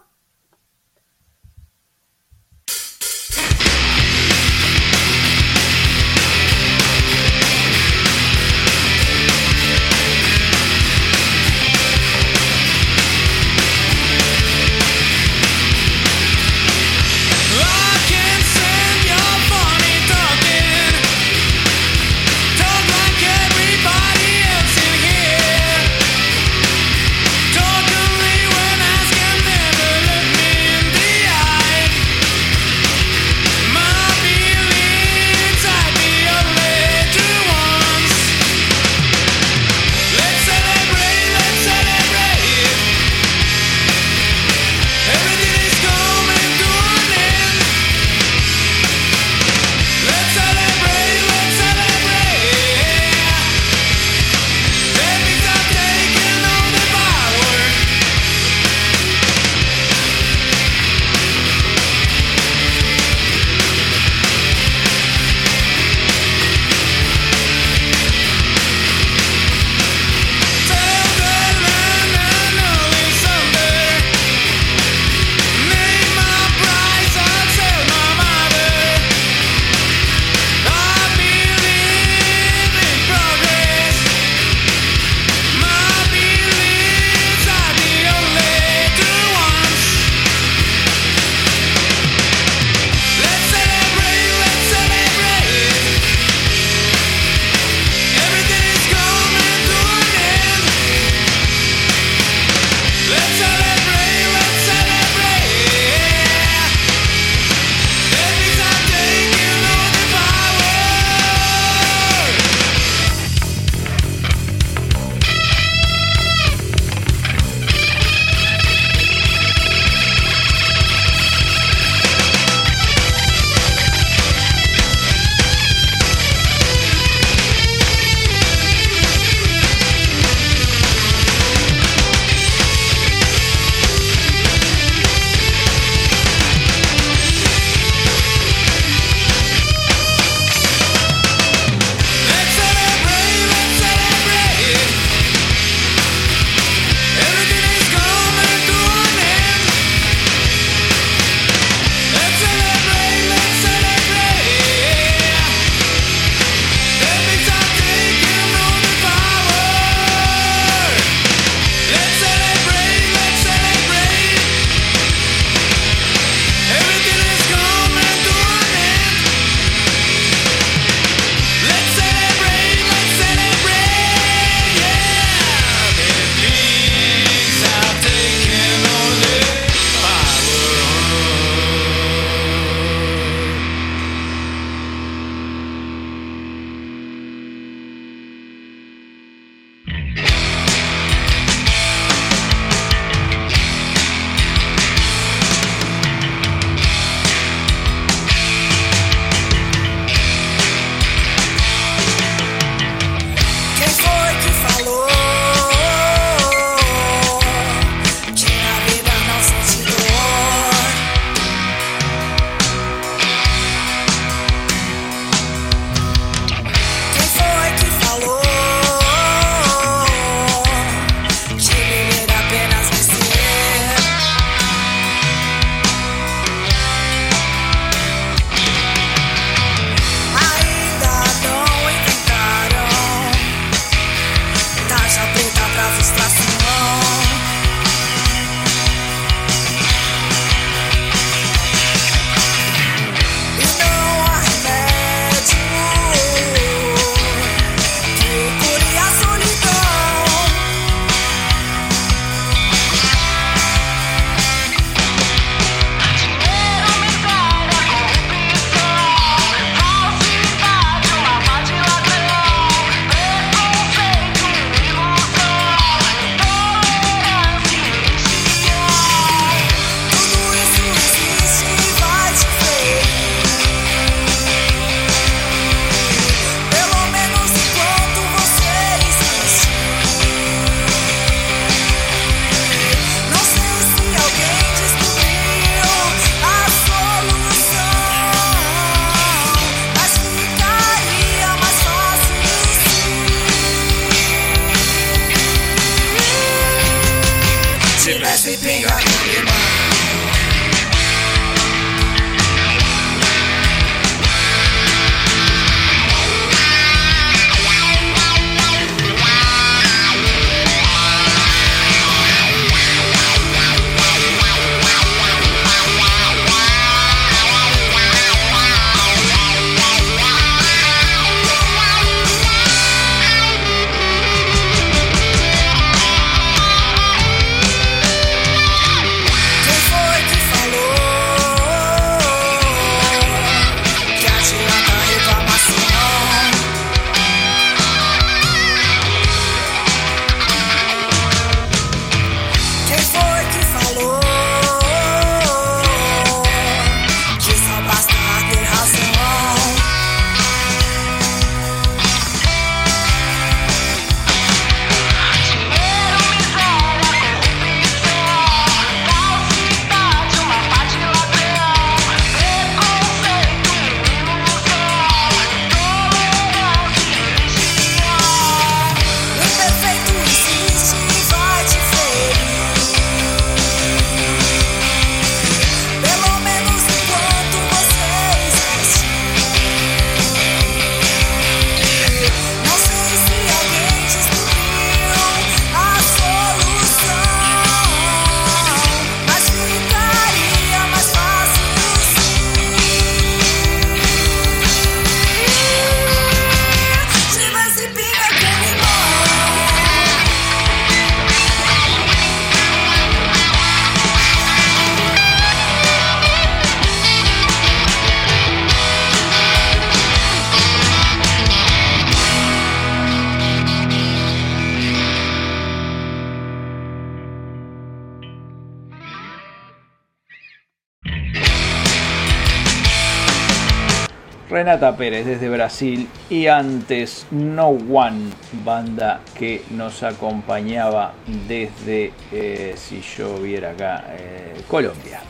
[425.07, 428.25] Pérez desde Brasil y antes No One,
[428.65, 431.13] banda que nos acompañaba
[431.47, 435.21] desde, eh, si yo viera acá, eh, Colombia.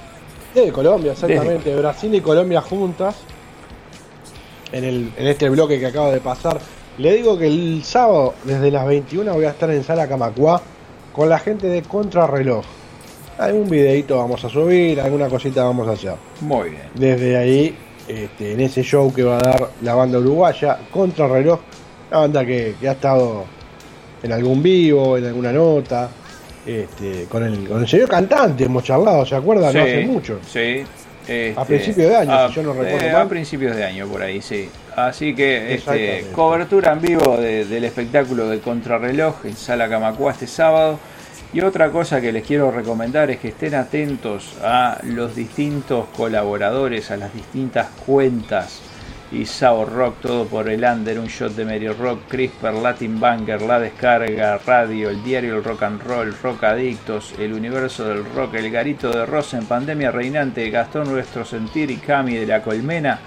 [0.55, 1.75] Desde Colombia, exactamente.
[1.75, 3.17] Brasil y Colombia juntas.
[4.71, 6.59] En, el, en este bloque que acaba de pasar.
[6.97, 10.59] Le digo que el sábado, desde las 21, voy a estar en Sala Camacuá
[11.13, 12.65] con la gente de Contrarreloj.
[13.37, 16.15] Algún videito vamos a subir, alguna cosita vamos a hacer.
[16.41, 16.81] Muy bien.
[16.95, 17.77] Desde ahí,
[18.07, 21.59] este, en ese show que va a dar la banda uruguaya, Contrarreloj,
[22.11, 23.45] la banda que, que ha estado
[24.23, 26.09] en algún vivo, en alguna nota.
[26.65, 29.71] Este, con, el, con el señor cantante hemos charlado, ¿se acuerdan?
[29.71, 30.39] Sí, no hace mucho.
[30.51, 30.83] Sí.
[31.21, 33.21] este, A principios de año, a- si yo no recuerdo eh, mal.
[33.21, 34.69] A principios de año, por ahí, sí.
[34.95, 40.47] Así que este, cobertura en vivo de- del espectáculo de Contrarreloj en Sala Camacua este
[40.47, 40.99] sábado.
[41.53, 47.09] Y otra cosa que les quiero recomendar es que estén atentos a los distintos colaboradores,
[47.09, 48.81] a las distintas cuentas.
[49.31, 53.79] Isao Rock, todo por el under, un shot de medio rock, CRISPR, Latin Banker, La
[53.79, 58.71] Descarga, Radio, el diario El Rock and Roll, Rock Adictos, El Universo del Rock, El
[58.71, 63.19] Garito de Rosa en Pandemia Reinante, Gastón Nuestro Sentir y Cami de la Colmena,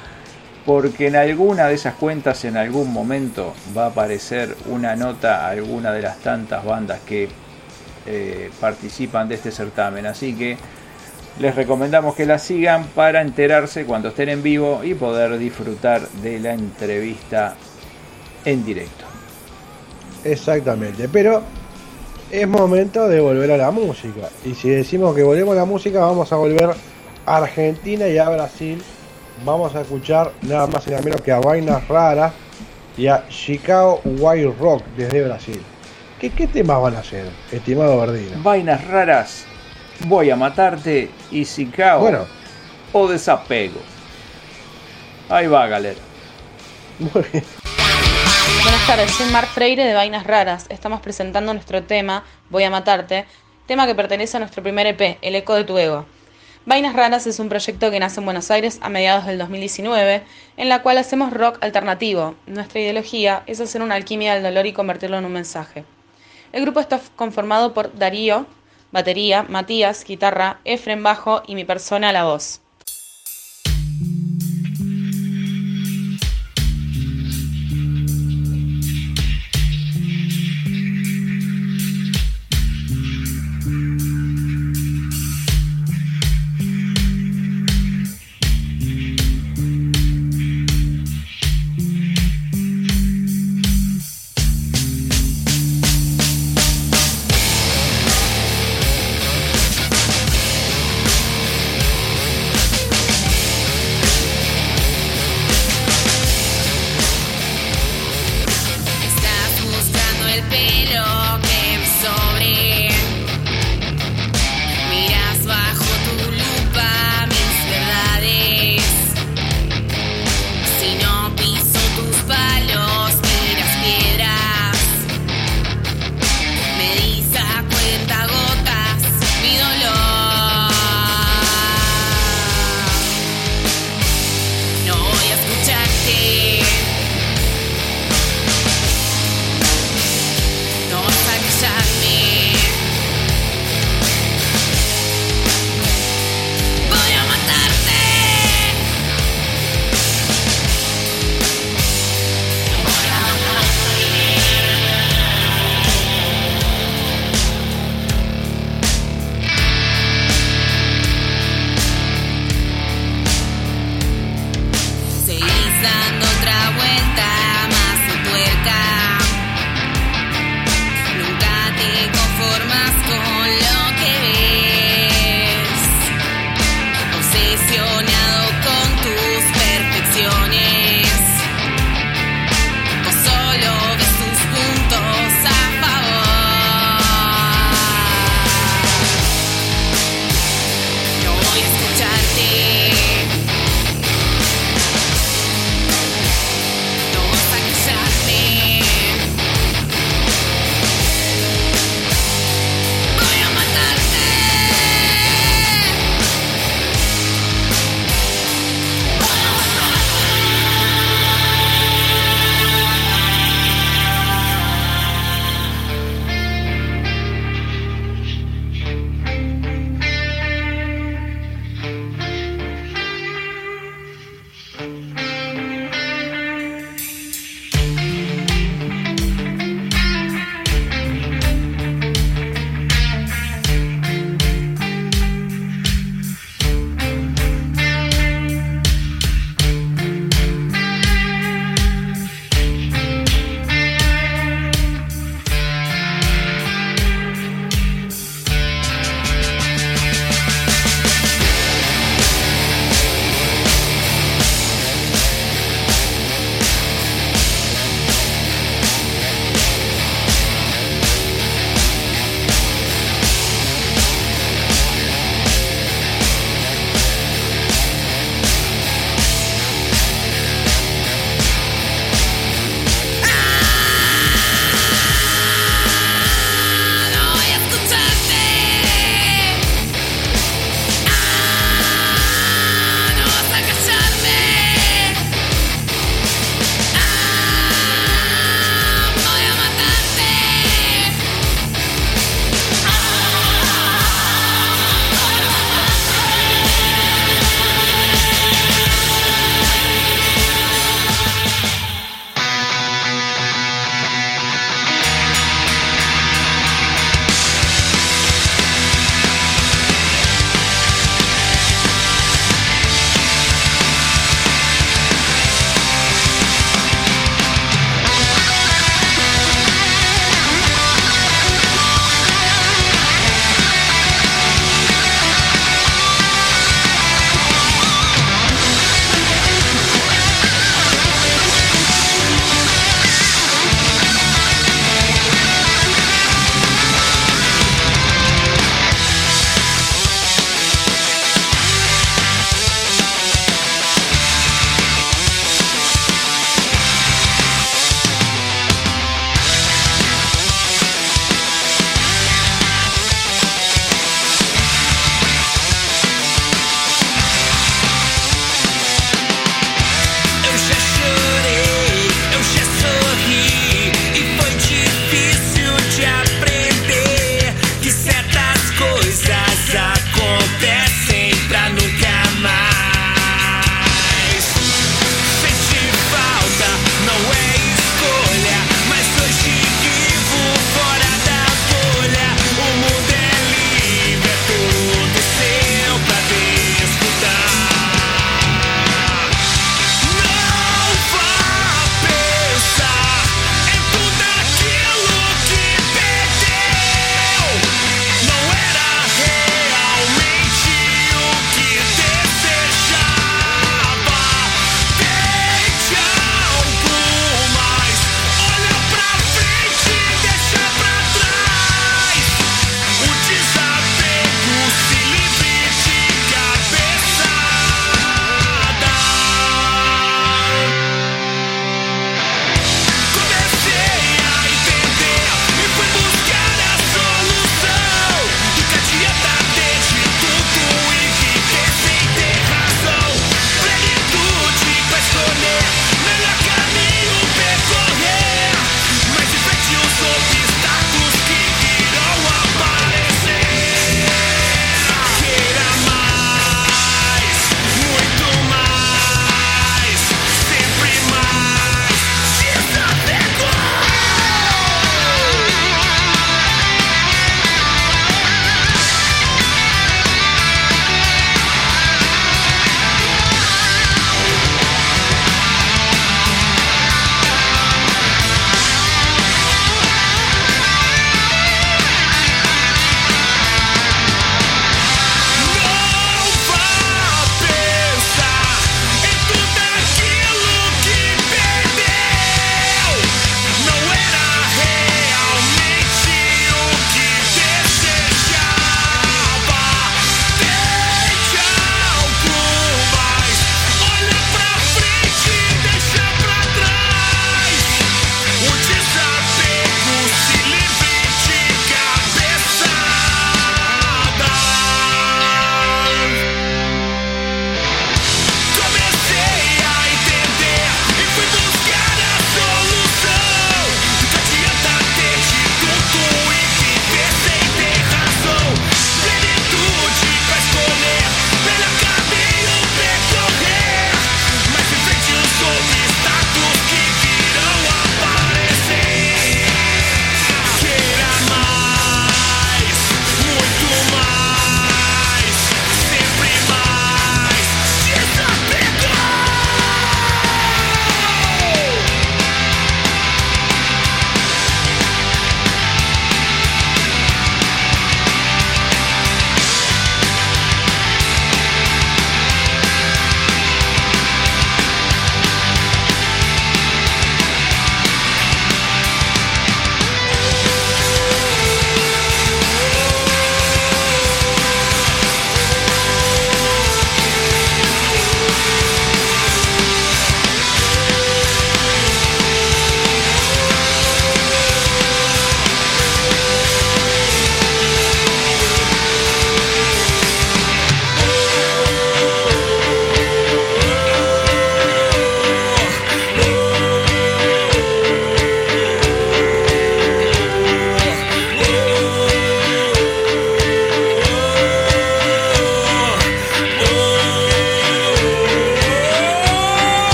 [0.65, 5.51] porque en alguna de esas cuentas en algún momento va a aparecer una nota a
[5.51, 7.29] alguna de las tantas bandas que
[8.07, 10.07] eh, participan de este certamen.
[10.07, 10.57] Así que
[11.39, 16.39] les recomendamos que la sigan para enterarse cuando estén en vivo y poder disfrutar de
[16.41, 17.57] la entrevista
[18.45, 19.05] en directo.
[20.25, 21.43] Exactamente, pero
[22.31, 24.29] es momento de volver a la música.
[24.45, 26.71] Y si decimos que volvemos a la música, vamos a volver
[27.27, 28.83] a Argentina y a Brasil.
[29.45, 32.33] Vamos a escuchar nada más y nada menos que a Vainas Raras
[32.97, 35.63] y a Chicago Wild Rock desde Brasil.
[36.21, 38.43] ¿Qué, qué temas van a hacer, estimado Verdino?
[38.43, 39.47] Vainas raras,
[40.07, 42.27] voy a matarte y si cao Bueno.
[42.93, 43.81] o desapego.
[45.31, 45.99] Ahí va, galera.
[46.99, 50.67] Buenas tardes, soy Marc Freire de Vainas Raras.
[50.69, 53.25] Estamos presentando nuestro tema, Voy a matarte,
[53.67, 56.05] tema que pertenece a nuestro primer EP, El eco de tu ego.
[56.67, 60.23] Vainas Raras es un proyecto que nace en Buenos Aires a mediados del 2019,
[60.59, 62.35] en la cual hacemos rock alternativo.
[62.47, 65.87] Nuestra ideología es hacer una alquimia del dolor y convertirlo en un mensaje.
[66.53, 68.47] El grupo está conformado por Darío,
[68.91, 72.61] batería, Matías, guitarra, Efren, bajo y mi persona, la voz.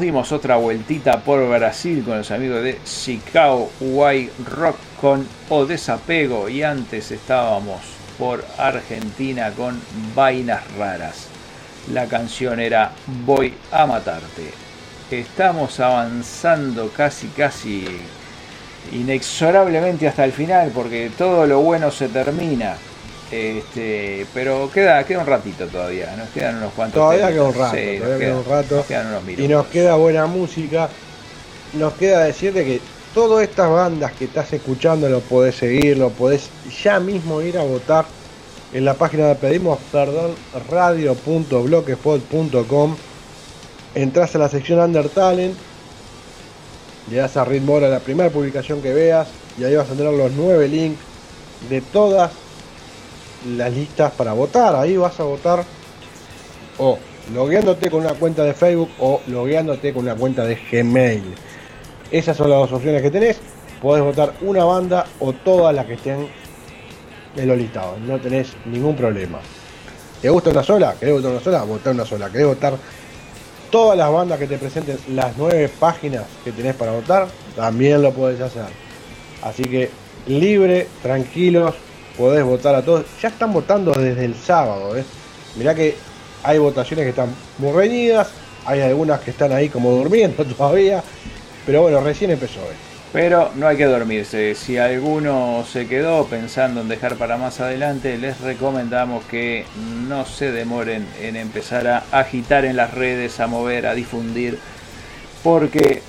[0.00, 6.48] Dimos otra vueltita por Brasil con los amigos de Chicago White Rock con O Desapego
[6.48, 7.80] y antes estábamos
[8.18, 9.80] por Argentina con
[10.14, 11.28] Vainas Raras.
[11.92, 12.92] La canción era
[13.26, 14.50] Voy a matarte.
[15.10, 17.84] Estamos avanzando casi casi
[18.92, 22.76] inexorablemente hasta el final porque todo lo bueno se termina.
[23.30, 27.00] Este, pero queda, queda un ratito todavía, nos quedan unos cuantos.
[27.00, 28.76] Todavía queda un rato, Sí, todavía queda un rato.
[28.76, 29.44] nos quedan unos minutos.
[29.44, 30.88] y nos queda buena música.
[31.74, 32.80] Nos queda decirte que
[33.14, 36.50] todas estas bandas que estás escuchando lo podés seguir, lo podés
[36.82, 38.04] ya mismo ir a votar
[38.72, 40.32] en la página de pedimos perdón
[40.68, 42.96] radio.blogspot.com.
[43.94, 45.54] Entras a la sección Under Talent,
[47.10, 49.28] le das a ritmo a la primera publicación que veas
[49.58, 50.98] y ahí vas a tener los nueve links
[51.68, 52.30] de todas
[53.46, 54.74] las listas para votar.
[54.74, 55.64] Ahí vas a votar
[56.78, 56.98] o
[57.34, 61.34] logueándote con una cuenta de Facebook o logueándote con una cuenta de Gmail.
[62.10, 63.38] Esas son las dos opciones que tenés.
[63.80, 66.28] Podés votar una banda o todas las que estén
[67.36, 67.98] en los listados.
[68.00, 69.38] No tenés ningún problema.
[70.20, 70.94] ¿Te gusta una sola?
[70.98, 71.62] ¿Querés votar una sola?
[71.62, 72.30] Votar una sola.
[72.30, 72.74] ¿Querés votar
[73.70, 77.28] todas las bandas que te presenten las nueve páginas que tenés para votar?
[77.56, 78.64] También lo podés hacer.
[79.42, 79.90] Así que
[80.26, 81.74] libre, tranquilos,
[82.20, 83.06] podés votar a todos.
[83.22, 84.94] Ya están votando desde el sábado.
[84.94, 85.04] ¿eh?
[85.56, 85.96] Mirá que
[86.42, 88.28] hay votaciones que están muy reñidas,
[88.66, 91.02] hay algunas que están ahí como durmiendo todavía,
[91.64, 92.60] pero bueno, recién empezó.
[93.12, 94.54] Pero no hay que dormirse.
[94.54, 99.64] Si alguno se quedó pensando en dejar para más adelante, les recomendamos que
[100.06, 104.58] no se demoren en empezar a agitar en las redes, a mover, a difundir,
[105.42, 106.02] porque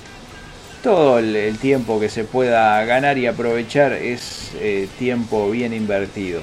[0.82, 6.40] todo el, tiempo que se pueda ganar y aprovechar es eh, tiempo bien invertido.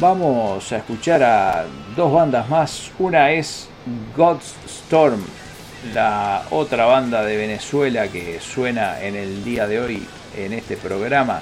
[0.00, 1.64] Vamos a escuchar a
[1.96, 2.90] dos bandas más.
[2.98, 3.68] Una es
[4.16, 5.24] God's Storm,
[5.94, 10.02] la otra banda de Venezuela que suena en el día de hoy
[10.36, 11.40] en este programa.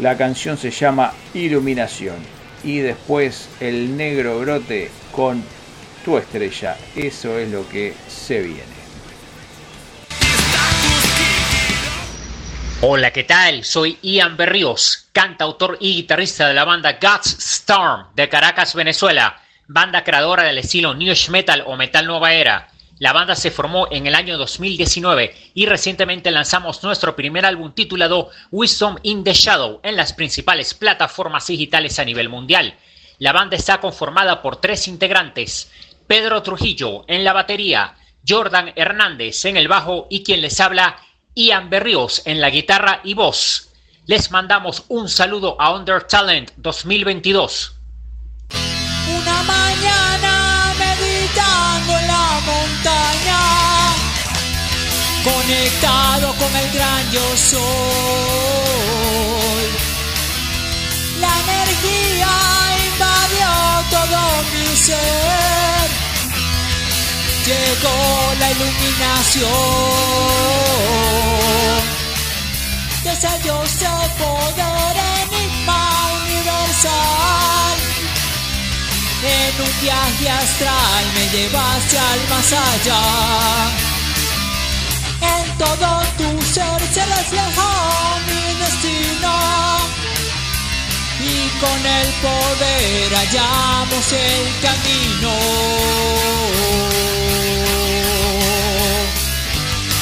[0.00, 2.16] La canción se llama Iluminación.
[2.64, 5.42] Y después El Negro Brote con
[6.04, 6.76] Tu Estrella.
[6.96, 8.71] Eso es lo que se viene.
[12.84, 13.62] Hola, ¿qué tal?
[13.62, 20.02] Soy Ian Berríos, cantautor y guitarrista de la banda God's Storm de Caracas, Venezuela, banda
[20.02, 22.70] creadora del estilo New Metal o Metal Nueva Era.
[22.98, 28.30] La banda se formó en el año 2019 y recientemente lanzamos nuestro primer álbum titulado
[28.50, 32.74] Wisdom in the Shadow en las principales plataformas digitales a nivel mundial.
[33.20, 35.70] La banda está conformada por tres integrantes,
[36.08, 37.94] Pedro Trujillo en la batería,
[38.26, 40.96] Jordan Hernández en el bajo y quien les habla,
[41.34, 43.68] Ian Berríos en la guitarra y voz.
[44.06, 47.74] Les mandamos un saludo a Under Talent 2022.
[48.50, 53.40] Una mañana meditando en la montaña,
[55.24, 57.62] conectado con el gran yo soy.
[61.20, 62.28] La energía
[62.92, 63.50] invadió
[63.90, 64.20] todo
[64.52, 65.88] mi ser.
[67.46, 67.96] Llegó
[68.38, 70.61] la iluminación.
[73.12, 73.28] Sé
[74.18, 75.82] poder enigma
[76.22, 77.76] universal.
[79.22, 83.04] En un viaje astral me llevaste al más allá.
[85.20, 87.70] En todo tu ser se reflejó
[88.26, 89.34] mi destino.
[91.20, 95.32] Y con el poder hallamos el camino.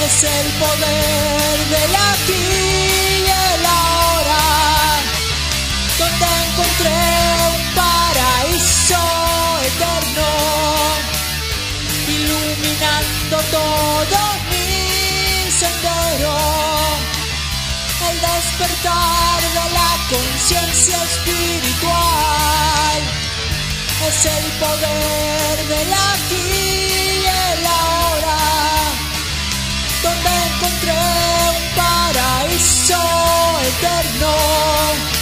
[0.07, 2.90] Es el poder del aquí y
[6.61, 7.01] encontré
[7.51, 9.03] un paraíso
[9.71, 10.29] eterno,
[12.09, 14.19] iluminando todo
[14.51, 16.37] mi sendero.
[18.09, 23.01] El despertar de la conciencia espiritual
[24.09, 26.49] es el poder del aquí
[27.17, 28.41] y el ahora,
[30.03, 31.01] donde encontré
[31.49, 33.01] un paraíso
[33.71, 35.20] eterno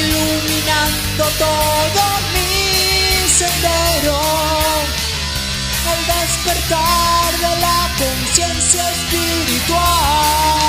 [0.00, 2.02] iluminando todo
[2.34, 4.20] mi sendero.
[5.92, 10.63] El despertar de la conciencia espiritual.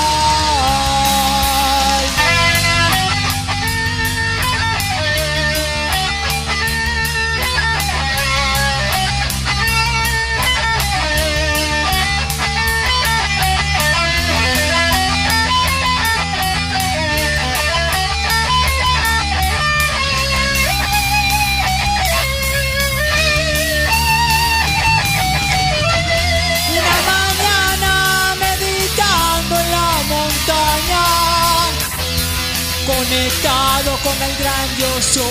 [33.36, 35.24] conectado con el gran yo.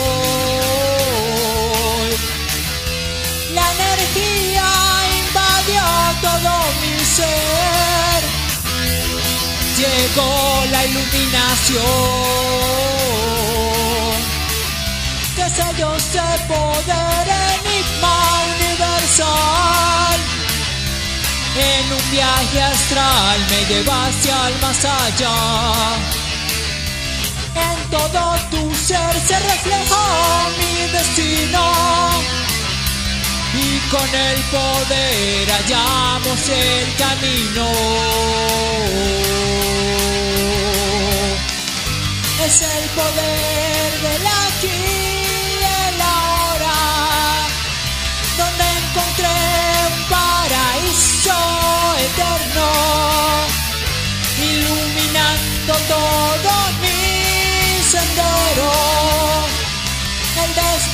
[3.54, 4.68] La energía
[5.28, 5.84] invadió
[6.22, 6.52] todo
[6.82, 8.22] mi ser.
[9.78, 11.84] Llegó la iluminación.
[15.36, 15.90] Que sello
[16.48, 18.18] poder enigma
[18.56, 20.20] universal.
[21.58, 26.25] En un viaje astral me lleva hacia el más allá
[27.92, 30.04] todo tu ser se reflejó
[30.58, 31.64] mi destino.
[33.54, 37.66] Y con el poder hallamos el camino.
[42.46, 46.78] Es el poder del aquí y el ahora,
[48.38, 49.38] donde encontré
[49.88, 51.40] un paraíso
[52.08, 52.68] eterno,
[54.38, 56.52] iluminando todo
[56.82, 56.95] mi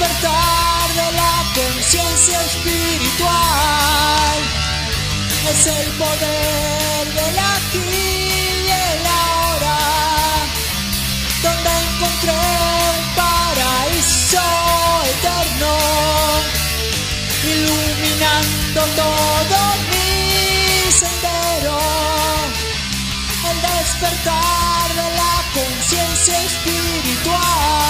[0.01, 4.37] despertar de la conciencia espiritual
[5.51, 9.79] es el poder del aquí y el ahora,
[11.43, 14.47] donde encontré un paraíso
[15.13, 15.71] eterno,
[17.43, 19.57] iluminando todo
[19.91, 21.77] mi sendero,
[23.51, 27.81] el despertar de la conciencia espiritual.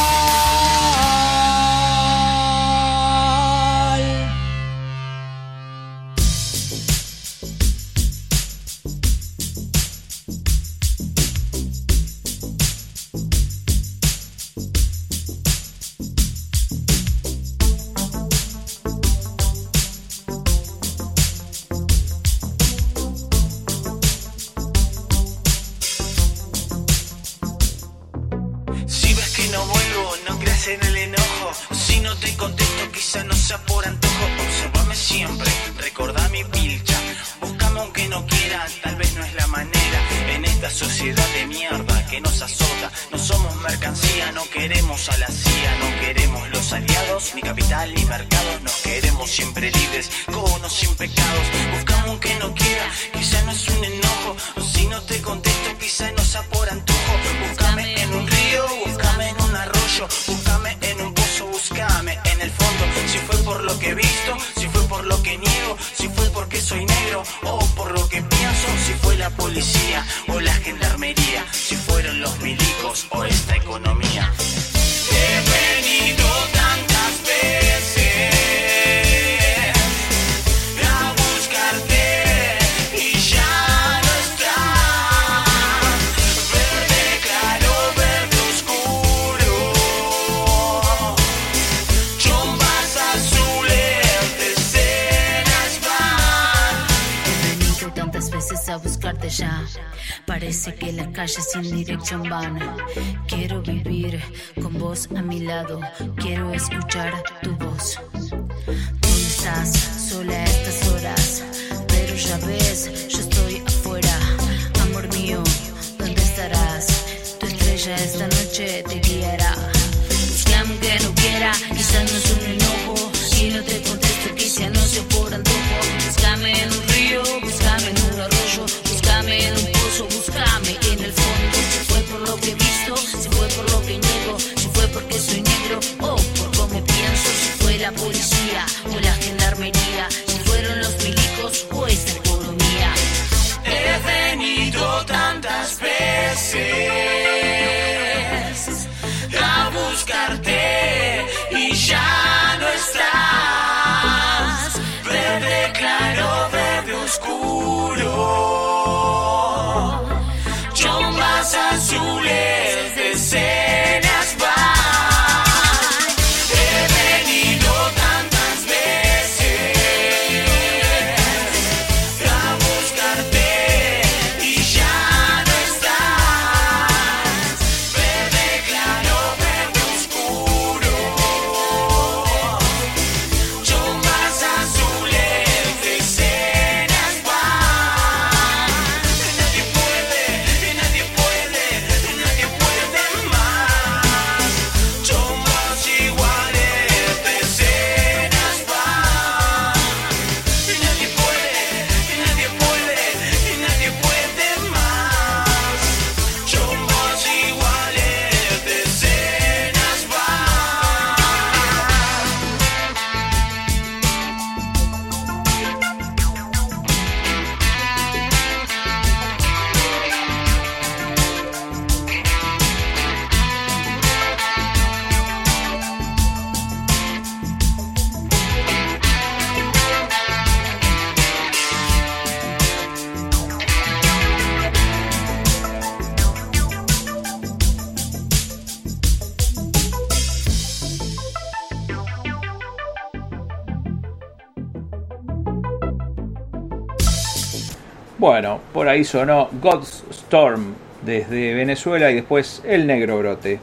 [248.22, 253.60] Bueno, por ahí sonó God's Storm desde Venezuela y después El Negro Brote.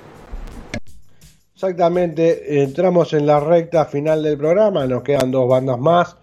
[1.55, 6.17] Exactamente, entramos en la recta final del programa, nos quedan dos bandas más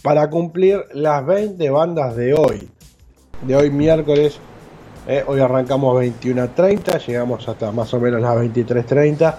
[0.00, 2.66] para cumplir las 20 bandas de hoy.
[3.42, 4.38] De hoy miércoles,
[5.06, 9.34] eh, hoy arrancamos 21.30, llegamos hasta más o menos las 23.30.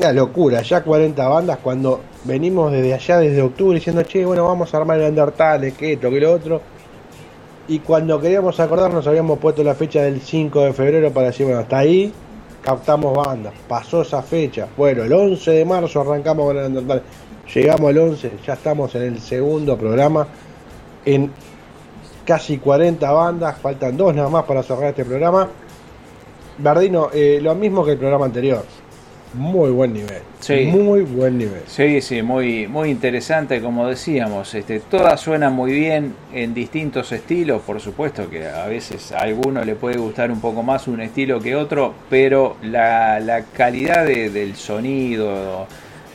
[0.00, 4.72] Una locura, ya 40 bandas cuando venimos desde allá, desde octubre, diciendo, che, bueno, vamos
[4.72, 6.62] a armar el Undertale, que esto, que lo otro.
[7.68, 11.60] Y cuando queríamos acordarnos habíamos puesto la fecha del 5 de febrero para decir, bueno,
[11.60, 12.10] hasta ahí
[12.62, 13.52] captamos bandas.
[13.68, 14.68] Pasó esa fecha.
[14.74, 17.02] Bueno, el 11 de marzo arrancamos con el Undertale.
[17.54, 20.26] Llegamos al 11, ya estamos en el segundo programa.
[21.04, 21.30] En
[22.24, 25.46] casi 40 bandas, faltan dos nada más para cerrar este programa.
[26.56, 28.64] Bardino, eh, lo mismo que el programa anterior.
[29.32, 30.22] Muy buen nivel.
[30.40, 30.66] Sí.
[30.72, 31.62] Muy buen nivel.
[31.68, 34.52] Sí, sí, muy, muy interesante, como decíamos.
[34.54, 39.64] Este, todas suenan muy bien en distintos estilos, por supuesto que a veces a alguno
[39.64, 44.30] le puede gustar un poco más un estilo que otro, pero la, la calidad de-
[44.30, 45.66] del sonido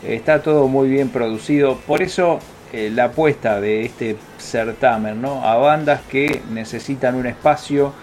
[0.05, 1.77] está todo muy bien producido.
[1.87, 2.39] Por eso
[2.73, 5.41] eh, la apuesta de este certamen, ¿no?
[5.45, 7.93] A bandas que necesitan un espacio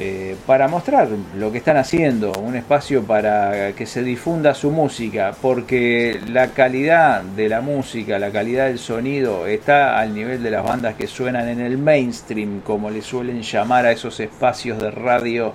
[0.00, 5.34] eh, para mostrar lo que están haciendo, un espacio para que se difunda su música,
[5.42, 10.62] porque la calidad de la música, la calidad del sonido está al nivel de las
[10.62, 15.52] bandas que suenan en el mainstream, como le suelen llamar a esos espacios de radio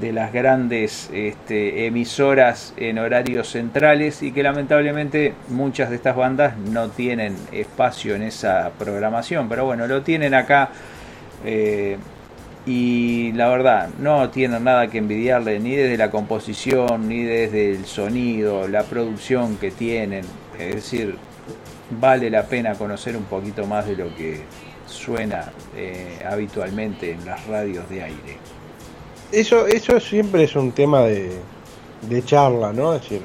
[0.00, 6.56] de las grandes este, emisoras en horarios centrales y que lamentablemente muchas de estas bandas
[6.56, 10.70] no tienen espacio en esa programación, pero bueno, lo tienen acá.
[11.44, 11.98] eh,
[12.64, 17.86] y la verdad, no tienen nada que envidiarle ni desde la composición, ni desde el
[17.86, 20.24] sonido, la producción que tienen.
[20.58, 21.16] Es decir,
[22.00, 24.42] vale la pena conocer un poquito más de lo que
[24.86, 28.38] suena eh, habitualmente en las radios de aire.
[29.32, 31.32] Eso, eso siempre es un tema de,
[32.02, 32.94] de charla, ¿no?
[32.94, 33.22] Es decir,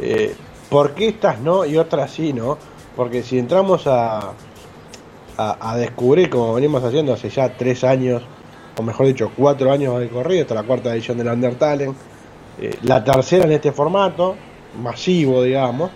[0.00, 0.34] eh,
[0.68, 2.56] ¿por qué estas no y otras sí, no?
[2.94, 4.32] Porque si entramos a,
[5.38, 8.22] a, descubrir, como venimos haciendo hace ya tres años,
[8.76, 11.92] o mejor dicho, cuatro años de corrido, hasta la cuarta edición del Undertale,
[12.60, 14.34] eh, la tercera en este formato,
[14.82, 15.90] masivo, digamos,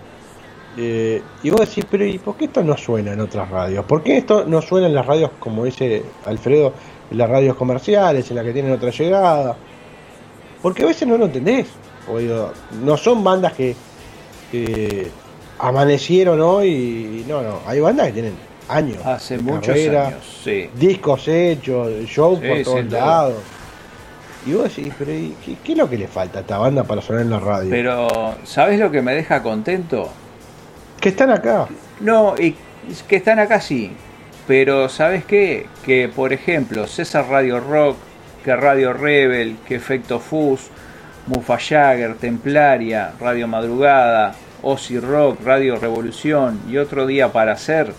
[0.77, 3.83] eh, y vos decís, pero ¿y por qué esto no suena en otras radios?
[3.85, 6.73] ¿Por qué esto no suena en las radios, como dice Alfredo,
[7.11, 9.57] en las radios comerciales, en las que tienen otra llegada?
[10.61, 11.67] Porque a veces no lo entendés.
[12.09, 12.51] O digo,
[12.81, 13.75] no son bandas que,
[14.51, 15.11] que
[15.59, 18.33] amanecieron hoy no, no, hay bandas que tienen
[18.67, 19.05] años.
[19.05, 20.69] Hace muchos carrera, años, sí.
[20.75, 23.35] Discos hechos, show Sí, por todos lados.
[24.45, 26.83] Y vos decís, pero ¿y qué, qué es lo que le falta a esta banda
[26.83, 27.69] para sonar en la radio?
[27.69, 30.09] Pero, ¿sabes lo que me deja contento?
[31.03, 31.67] que están acá.
[31.99, 32.55] No, y
[33.09, 33.91] que están acá sí.
[34.47, 35.67] Pero ¿sabes qué?
[35.85, 37.97] Que por ejemplo César Radio Rock,
[38.45, 40.69] que Radio Rebel, que Efecto Fus,
[41.27, 47.93] Mufa Jagger, Templaria, Radio Madrugada, Ozzy Rock, Radio Revolución y otro día para hacer,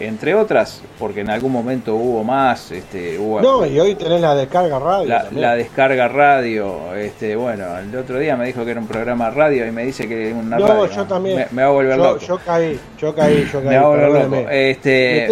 [0.00, 4.34] entre otras, porque en algún momento hubo más, este, hubo No, y hoy tenés la
[4.34, 5.14] descarga radio.
[5.32, 9.66] la, descarga radio, este, bueno, el otro día me dijo que era un programa radio
[9.66, 10.86] y me dice que es una no, radio.
[10.90, 11.36] yo también.
[11.36, 12.18] Me, me va a volver yo, loco.
[12.18, 13.68] yo caí, yo caí, yo caí.
[13.68, 14.48] Me va a volver loco.
[14.50, 15.28] Este,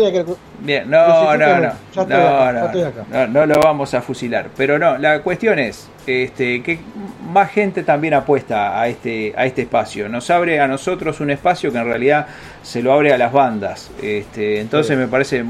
[0.60, 4.48] Bien, no, no, no, estoy no, acá, no, no, no lo vamos a fusilar.
[4.56, 6.80] Pero no, la cuestión es este, que
[7.28, 10.08] más gente también apuesta a este, a este espacio.
[10.08, 12.26] Nos abre a nosotros un espacio que en realidad
[12.62, 13.90] se lo abre a las bandas.
[14.02, 15.00] Este, entonces Sí.
[15.00, 15.44] me parece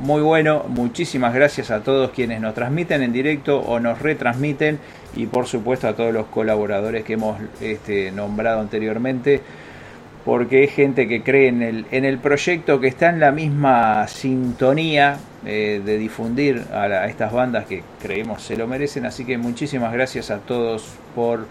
[0.00, 0.64] muy bueno.
[0.68, 4.78] Muchísimas gracias a todos quienes nos transmiten en directo o nos retransmiten
[5.16, 9.40] y por supuesto a todos los colaboradores que hemos este, nombrado anteriormente
[10.24, 14.08] porque es gente que cree en el, en el proyecto, que está en la misma
[14.08, 19.04] sintonía eh, de difundir a, la- a estas bandas que creemos se lo merecen.
[19.04, 21.46] Así que muchísimas gracias a todos por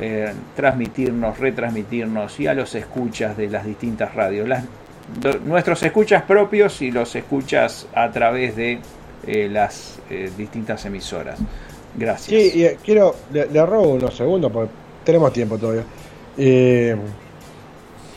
[0.00, 4.48] eh, transmitirnos, retransmitirnos y a los escuchas de las distintas radios.
[4.48, 4.64] Las-
[5.44, 8.78] nuestros escuchas propios y los escuchas a través de
[9.26, 11.38] eh, las eh, distintas emisoras.
[11.96, 12.40] Gracias.
[12.40, 14.70] Sí, y quiero, le, le robo unos segundos porque
[15.04, 15.82] tenemos tiempo todavía.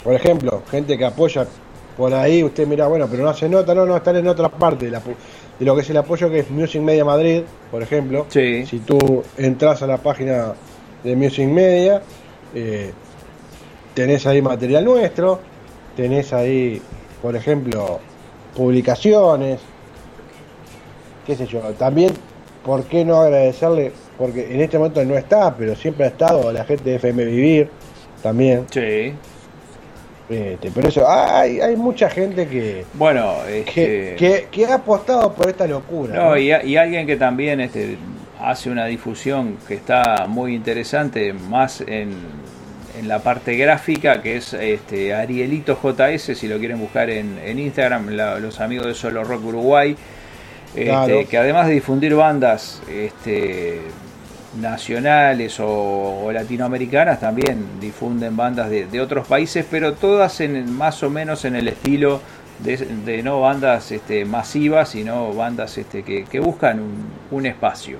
[0.03, 1.45] Por ejemplo, gente que apoya
[1.97, 4.85] por ahí, usted mira, bueno, pero no hace nota, no, no, están en otra parte
[4.85, 4.99] de, la
[5.59, 7.41] de lo que es el apoyo que es Music Media Madrid,
[7.71, 8.25] por ejemplo.
[8.29, 8.65] Sí.
[8.65, 10.53] Si tú entras a la página
[11.05, 12.01] de Music Media,
[12.53, 12.91] eh,
[13.93, 15.39] tenés ahí material nuestro,
[15.95, 16.81] tenés ahí,
[17.21, 17.99] por ejemplo,
[18.55, 19.59] publicaciones,
[21.25, 22.11] qué sé yo, también,
[22.65, 23.91] ¿por qué no agradecerle?
[24.17, 27.69] Porque en este momento no está, pero siempre ha estado la gente de FM Vivir,
[28.23, 28.65] también.
[28.71, 29.13] Sí.
[30.27, 35.31] Este, pero eso, hay, hay mucha gente que, Bueno, que, este, que, que ha apostado
[35.33, 36.15] por esta locura.
[36.15, 36.37] No, ¿no?
[36.37, 37.97] y, y alguien que también este,
[38.41, 42.11] hace una difusión que está muy interesante, más en,
[42.99, 47.59] en la parte gráfica, que es este, Arielito JS, si lo quieren buscar en, en
[47.59, 49.95] Instagram, la- los amigos de Solo Rock Uruguay,
[50.69, 51.27] este, Claro.
[51.29, 53.79] que además de difundir bandas este,
[54.59, 61.01] nacionales o, o latinoamericanas, también difunden bandas de, de otros países, pero todas en, más
[61.03, 62.21] o menos en el estilo
[62.59, 67.97] de, de no bandas este, masivas, sino bandas este, que, que buscan un, un espacio.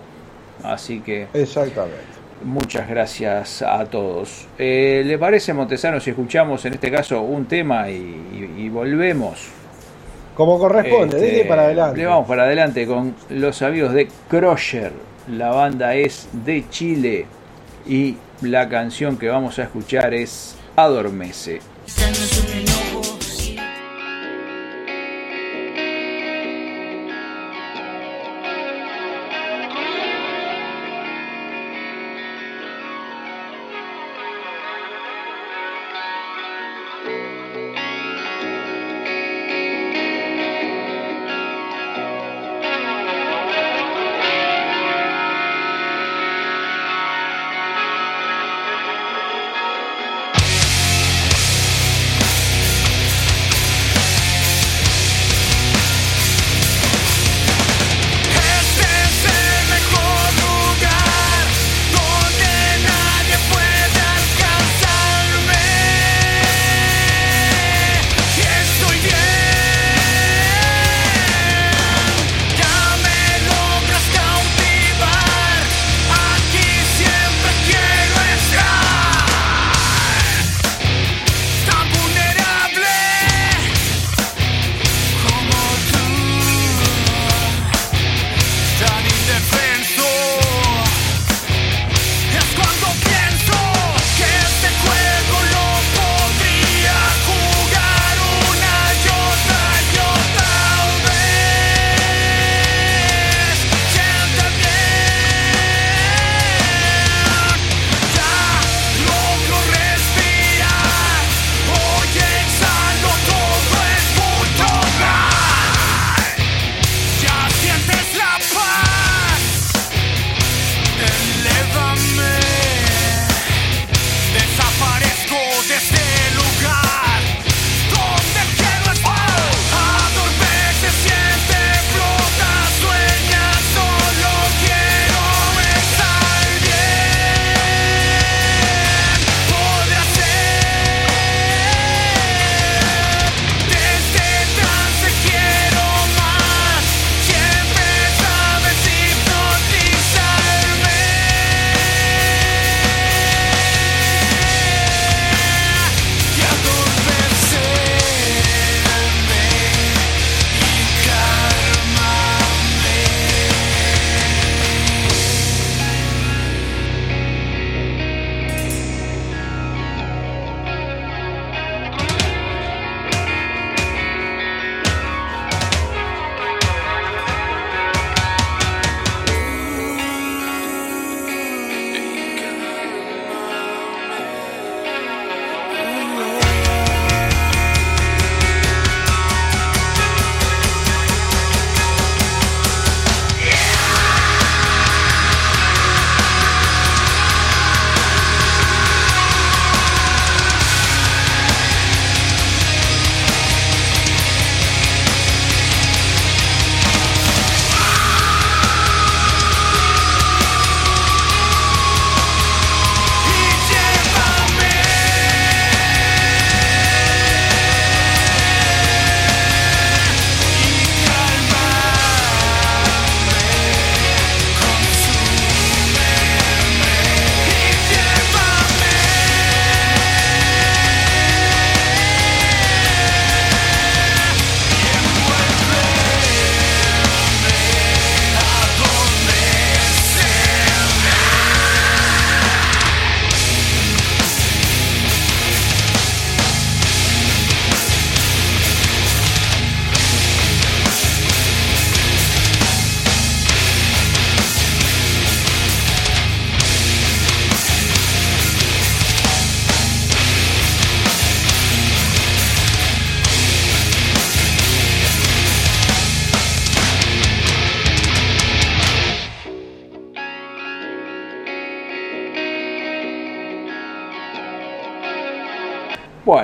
[0.72, 1.98] Así que Exactamente.
[2.44, 4.48] muchas gracias a todos.
[4.58, 9.48] Eh, ¿Le parece, Montesano, si escuchamos en este caso un tema y, y- y volvemos?
[10.36, 11.98] Como corresponde, Este, dile para adelante.
[11.98, 14.92] Le vamos para adelante con los amigos de Crusher.
[15.32, 17.26] La banda es de Chile
[17.88, 21.62] y la canción que vamos a escuchar es Adormece.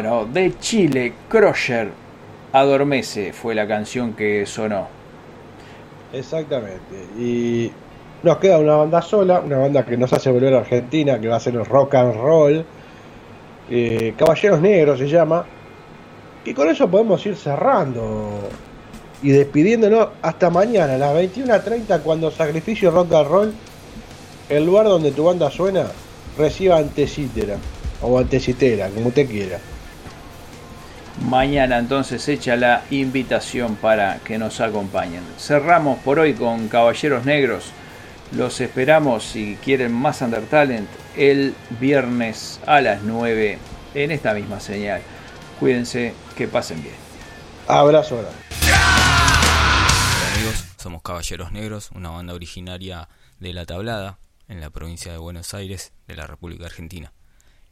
[0.01, 1.91] Bueno, de Chile, Crusher,
[2.53, 4.87] Adormece fue la canción que sonó.
[6.11, 7.05] Exactamente.
[7.19, 7.71] Y
[8.23, 11.35] nos queda una banda sola, una banda que nos hace volver a Argentina, que va
[11.35, 12.65] a ser el rock and roll.
[13.69, 15.45] Eh, Caballeros Negros se llama.
[16.45, 18.39] Y con eso podemos ir cerrando
[19.21, 23.53] y despidiéndonos hasta mañana a las 21.30 cuando Sacrificio Rock and Roll,
[24.49, 25.85] el lugar donde tu banda suena,
[26.39, 27.57] reciba antecítera
[28.01, 29.59] o antecitera, como usted quiera.
[31.19, 35.23] Mañana entonces echa la invitación para que nos acompañen.
[35.37, 37.71] Cerramos por hoy con Caballeros Negros.
[38.31, 43.59] Los esperamos si quieren más Undertalent el viernes a las 9
[43.93, 45.01] en esta misma señal.
[45.59, 46.95] Cuídense, que pasen bien.
[47.67, 48.37] Abrazo grande.
[48.71, 53.09] Hola amigos, somos Caballeros Negros, una banda originaria
[53.39, 54.17] de La Tablada,
[54.47, 57.13] en la provincia de Buenos Aires, de la República Argentina.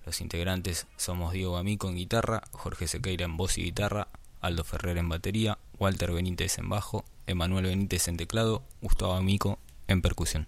[0.10, 4.08] Los integrantes somos Diego Amico en guitarra, Jorge Sequeira en voz y guitarra,
[4.42, 10.02] Aldo Ferrer en batería, Walter Benítez en bajo, Emanuel Benítez en teclado, Gustavo Amico en
[10.02, 10.48] percusión.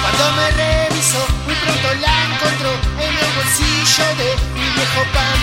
[0.00, 5.39] Cuando me revisó, muy pronto la encontró en el bolsillo de mi viejo pantalón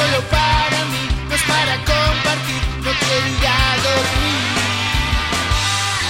[0.00, 4.44] solo para mí, no es para compartir, no quiero ir a dormir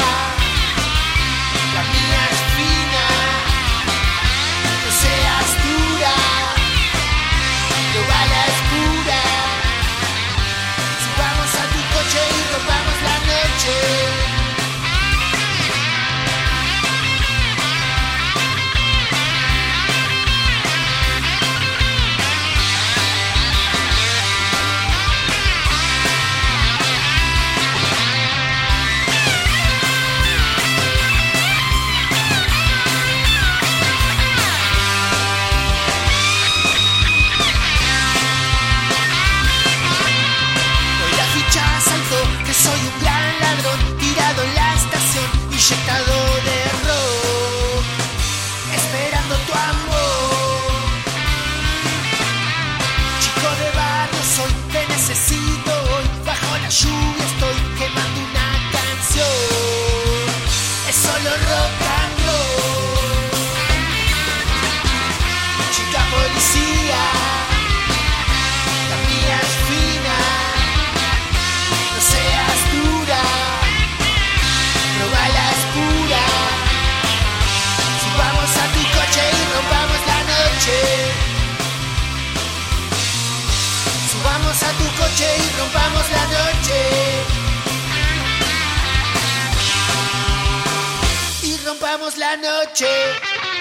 [92.18, 93.59] la noche.